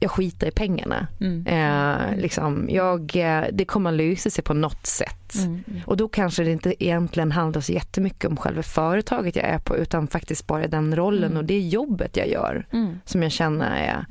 [0.00, 1.06] jag, skiter i pengarna.
[1.46, 5.34] Eh, liksom, jag, eh, det kommer att lösa sig på något sätt.
[5.86, 9.76] Och då kanske det inte egentligen handlar så jättemycket om själva företaget jag är på
[9.76, 12.66] utan faktiskt bara den rollen och det jobbet jag gör
[13.04, 14.06] som jag känner är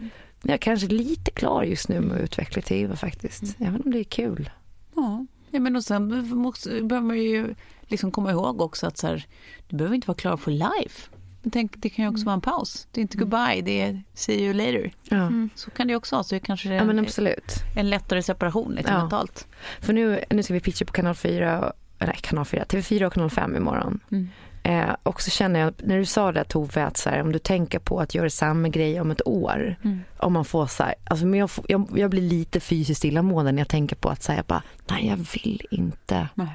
[0.47, 3.55] jag är kanske lite klar just nu med att utveckla TV faktiskt.
[3.59, 4.49] Även om det är kul.
[4.95, 5.25] Ja.
[5.51, 7.55] Ja, men och sen måste- behöver man ju
[7.87, 9.25] liksom komma ihåg också att så här,
[9.67, 11.09] du behöver inte vara klar för life.
[11.41, 12.87] Men tänk, det kan ju också vara en paus.
[12.91, 14.91] Det är inte goodbye, det är see you later.
[15.03, 15.17] Ja.
[15.17, 15.49] Mm.
[15.55, 16.23] Så kan det också vara.
[16.23, 17.53] Så kanske det är ja, men absolut.
[17.75, 18.97] en lättare separation lite ja.
[18.97, 19.47] mentalt.
[19.81, 23.29] För nu, nu ska vi pitcha på kanal 4, nej kanal 4, TV4 och kanal
[23.29, 23.99] 5 imorgon.
[24.11, 24.29] Mm.
[24.65, 27.39] Eh, och så känner jag, när du sa det Tove, att så här, om du
[27.39, 29.75] tänker på att göra samma grej om ett år.
[29.83, 29.99] Mm.
[30.17, 33.61] Om man får så här, alltså, men jag, jag, jag, blir lite fysiskt illamående när
[33.61, 36.27] jag tänker på att säga bara, nej jag vill inte.
[36.33, 36.47] Nej.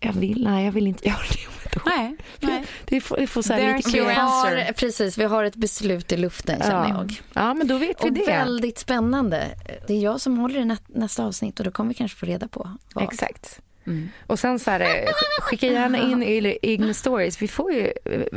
[0.00, 1.82] Jag vill, nej jag vill inte göra det om ett år.
[1.86, 2.64] Nej, nej.
[2.84, 6.16] Det får, det får så här lite vi har, Precis, vi har ett beslut i
[6.16, 6.88] luften känner ja.
[6.88, 7.20] jag.
[7.32, 8.26] Ja, men då vet vi och det.
[8.26, 9.48] väldigt spännande.
[9.86, 12.48] Det är jag som håller i nästa avsnitt och då kommer vi kanske få reda
[12.48, 13.04] på vad.
[13.04, 13.60] Exakt.
[13.86, 14.08] Mm.
[14.26, 15.06] Och sen så här,
[15.40, 17.42] skicka gärna in egna stories.
[17.42, 17.92] Vi får ju,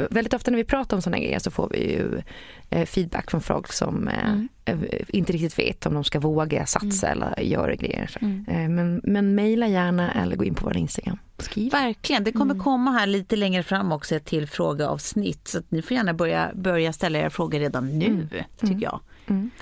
[0.09, 2.21] väldigt ofta när vi pratar om sådana grejer så får vi ju
[2.69, 4.49] eh, feedback från folk som eh, mm.
[4.67, 4.77] Eh,
[5.07, 7.23] inte riktigt vet om de ska våga satsa mm.
[7.23, 8.17] eller göra grejer.
[8.21, 8.75] Mm.
[8.75, 11.17] Men, men mejla gärna eller gå in på vår Instagram.
[11.37, 11.71] Skriv.
[11.71, 12.63] Verkligen, det kommer mm.
[12.63, 15.47] komma här lite längre fram också ett till frågeavsnitt.
[15.47, 18.27] Så ni får gärna börja, börja ställa era frågor redan nu, mm.
[18.59, 18.99] tycker jag.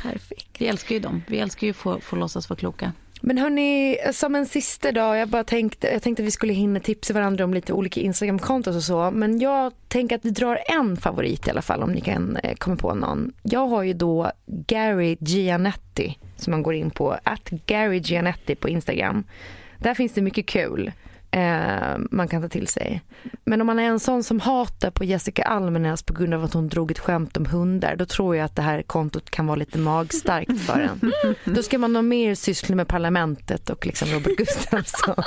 [0.01, 0.61] Perfekt.
[0.61, 1.21] Vi älskar ju dem.
[1.27, 2.91] Vi älskar ju att få, få låtsas vara kloka.
[3.25, 6.79] Men hörni, som en sista dag, jag bara tänkte, jag tänkte att vi skulle hinna
[6.79, 9.11] tipsa varandra om lite olika Instagram-konton och så.
[9.11, 12.55] Men jag tänker att vi drar en favorit i alla fall om ni kan eh,
[12.55, 13.33] komma på någon.
[13.43, 18.69] Jag har ju då Gary Gianetti som man går in på, att Gary Gianetti på
[18.69, 19.23] Instagram.
[19.77, 20.91] Där finns det mycket kul
[21.33, 23.01] eh, man kan ta till sig.
[23.45, 26.53] Men om man är en sån som hatar på Jessica Almenäs på grund av att
[26.53, 29.55] hon drog ett skämt om hundar, då tror jag att det här kontot kan vara
[29.55, 31.11] lite magstarkt för en.
[31.55, 35.23] Då ska man nog mer syssla med parlamentet och liksom Robert Gustafsson.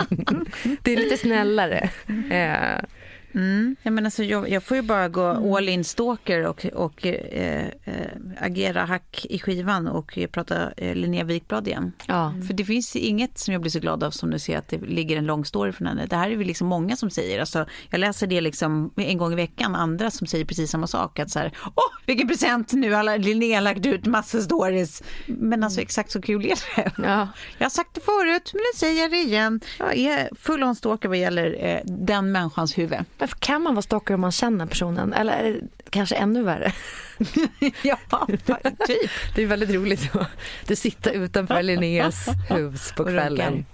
[0.83, 1.91] Det är lite snällare.
[2.31, 2.85] Eh,
[3.37, 3.77] Mm.
[3.83, 5.53] Jag, menar, så jag, jag, får ju bara gå mm.
[5.53, 7.67] all in stalker och, och äh,
[8.39, 11.93] agera hack i skivan och prata äh, Linnea Wikblad igen.
[12.07, 12.35] Ja.
[12.47, 14.79] För det finns inget som jag blir så glad av som du ser att det
[14.79, 16.07] ligger en lång story från henne.
[16.07, 17.41] Det här är vi liksom många som säger.
[17.41, 21.19] Alltså, jag läser det liksom en gång i veckan, andra som säger precis samma sak.
[21.19, 25.03] Att så här, åh vilken present nu har Linnea lagt ut massor stories.
[25.27, 26.93] Men alltså exakt så kul är det.
[26.99, 27.29] Ja.
[27.59, 29.61] Jag har sagt det förut men nu säger jag det igen.
[29.79, 32.99] Jag är full on stalker vad gäller eh, den människans huvud.
[33.27, 35.13] Varför kan man vara stalker om man känner personen?
[35.13, 35.61] Eller
[35.91, 36.73] kanske ännu värre?
[37.83, 37.99] ja,
[38.87, 39.11] typ.
[39.35, 40.11] Det är väldigt roligt
[40.71, 43.67] att sitta utanför Linneas hus på kvällen.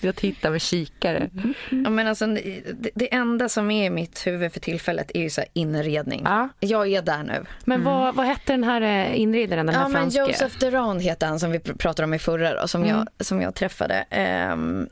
[0.00, 1.30] Jag tittar med kikare.
[1.70, 5.30] Ja, men alltså, det, det, enda som är i mitt huvud för tillfället är ju
[5.30, 6.22] så inredning.
[6.24, 6.48] Ja.
[6.60, 7.44] Jag är där nu.
[7.64, 7.92] Men mm.
[7.92, 9.88] vad, vad hette den här eh, inredaren, den här ja?
[9.88, 12.96] Men Joseph Duran heter han som vi pratade om i förra då, som, mm.
[12.96, 14.04] jag, som jag träffade.
[14.52, 14.88] Um,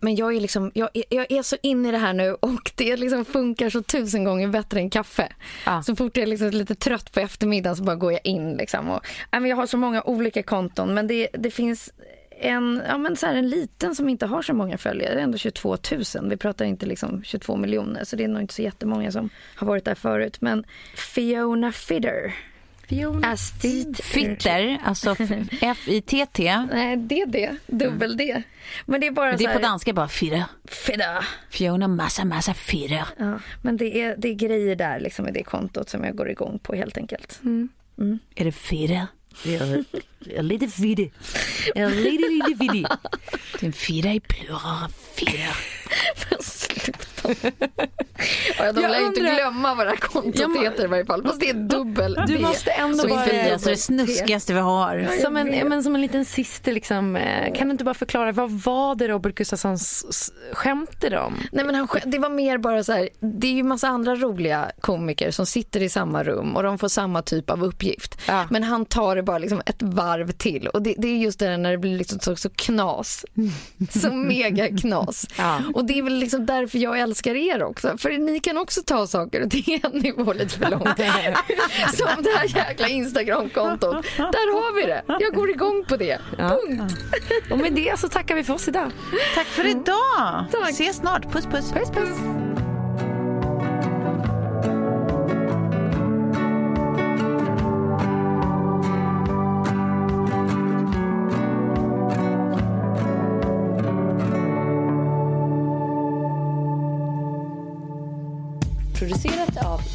[0.00, 2.96] men jag är, liksom, jag, jag, är så inne i det här nu och det
[2.96, 5.32] liksom funkar så tusen gånger bättre än kaffe.
[5.66, 5.82] Ja.
[5.82, 8.56] Så fort jag är liksom lite trött på eftermiddagen så bara går jag in.
[8.56, 8.90] Liksom.
[8.90, 11.92] Och, jag har så många olika konton men det, det finns
[12.40, 15.38] en, ja, men så en liten som inte har så många följare, det är ändå
[15.38, 15.76] 22
[16.16, 16.28] 000.
[16.28, 19.66] Vi pratar inte liksom 22 miljoner så det är nog inte så jättemånga som har
[19.66, 20.40] varit där förut.
[20.40, 20.64] Men
[20.96, 22.34] Fiona Fidder
[22.88, 23.36] Fiona
[24.02, 25.16] Fitter, alltså
[25.60, 26.56] F-I-T-T.
[26.72, 27.56] Nej, det är det.
[27.66, 28.42] Dubbel D.
[28.86, 30.44] Men det är bara men Det är på danska bara Fitter.
[30.64, 31.26] Fitter.
[31.50, 33.04] Fiona massa, massa Fitter.
[33.18, 36.30] Ja, men det är, det är grejer där liksom i det kontot som jag går
[36.30, 37.40] igång på helt enkelt.
[37.42, 37.68] Mm.
[37.98, 38.18] Mm.
[38.34, 39.06] Är det Fitter?
[39.44, 39.64] Ja,
[40.42, 40.72] lite.
[41.74, 42.86] Ja, lite, lite fiddig.
[43.60, 44.90] Det är en fidda i plural.
[45.14, 45.54] Fidda.
[48.58, 51.22] ja, de lär ju inte glömma vad det här kontot ja, heter i varje fall.
[51.22, 53.52] Fast det är dubbel Du måste ändå bara...
[53.52, 55.20] Alltså det snuskigaste vi har.
[55.22, 58.50] Som en, men som en liten sista, liksom, eh, kan du inte bara förklara vad
[58.50, 59.78] var det Robert Gustafsson
[60.52, 61.34] skämtade om?
[61.52, 64.70] Nej, men han, det var mer bara så här, det är ju massa andra roliga
[64.80, 68.20] komiker som sitter i samma rum och de får samma typ av uppgift.
[68.28, 68.46] Ja.
[68.50, 71.46] Men han tar det bara liksom ett varv till och det, det är just det
[71.46, 73.24] där när det blir liksom så, så knas.
[73.90, 75.26] Så mega knas.
[75.38, 75.60] Ja.
[75.74, 77.98] Och det är väl liksom därför jag älskar er också.
[77.98, 80.84] För ni kan också ta saker och ting en nivå lite för långt.
[81.94, 84.06] Som det här jäkla Instagram-kontot.
[84.16, 85.02] Där har vi det.
[85.06, 86.18] Jag går igång på det.
[86.38, 86.48] Ja.
[86.48, 86.94] Punkt.
[87.50, 88.90] Och med det så tackar vi för oss idag.
[89.34, 90.44] Tack för idag.
[90.52, 90.70] Tack.
[90.70, 91.32] Ses snart.
[91.32, 91.72] Puss, puss.
[91.72, 92.53] Puss, puss.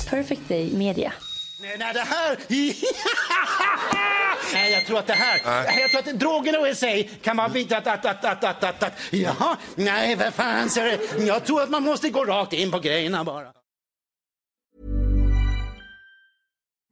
[0.09, 1.13] Perfect Day Media.
[1.61, 2.37] Nej, nej, det här...
[4.53, 5.41] nej, jag tror att det här...
[5.45, 5.81] Nej.
[5.81, 8.83] Jag tror att drogerna i sig kan vara vitt att, att, att, att, att, att,
[8.83, 8.93] att...
[9.11, 11.25] Jaha, nej, vad fan ser det?
[11.25, 13.47] Jag tror att man måste gå rakt in på grejerna bara.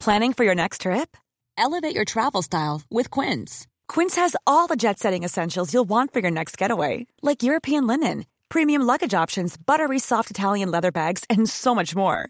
[0.03, 1.18] Planning for your next trip?
[1.57, 3.68] Elevate your travel style with Quince.
[3.93, 7.07] Quince has all the jet setting essentials you'll want for your next getaway.
[7.22, 12.30] Like European linen premium luggage options, buttery soft Italian leather bags, and so much more.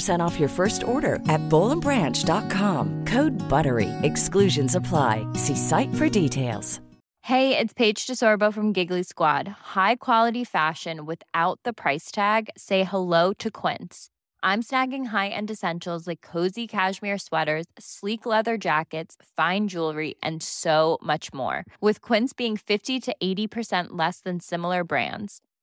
[0.21, 3.05] off your first order at bowlandbranch.com.
[3.05, 3.89] Code BUTTERY.
[4.03, 5.25] Exclusions apply.
[5.35, 6.81] See site for details.
[7.25, 9.47] Hey, it's Paige DeSorbo from Giggly Squad.
[9.47, 12.49] High quality fashion without the price tag.
[12.57, 14.09] Say hello to Quince.
[14.41, 20.97] I'm snagging high-end essentials like cozy cashmere sweaters, sleek leather jackets, fine jewelry, and so
[21.03, 21.63] much more.
[21.79, 25.41] With Quince being 50 to 80% less than similar brands.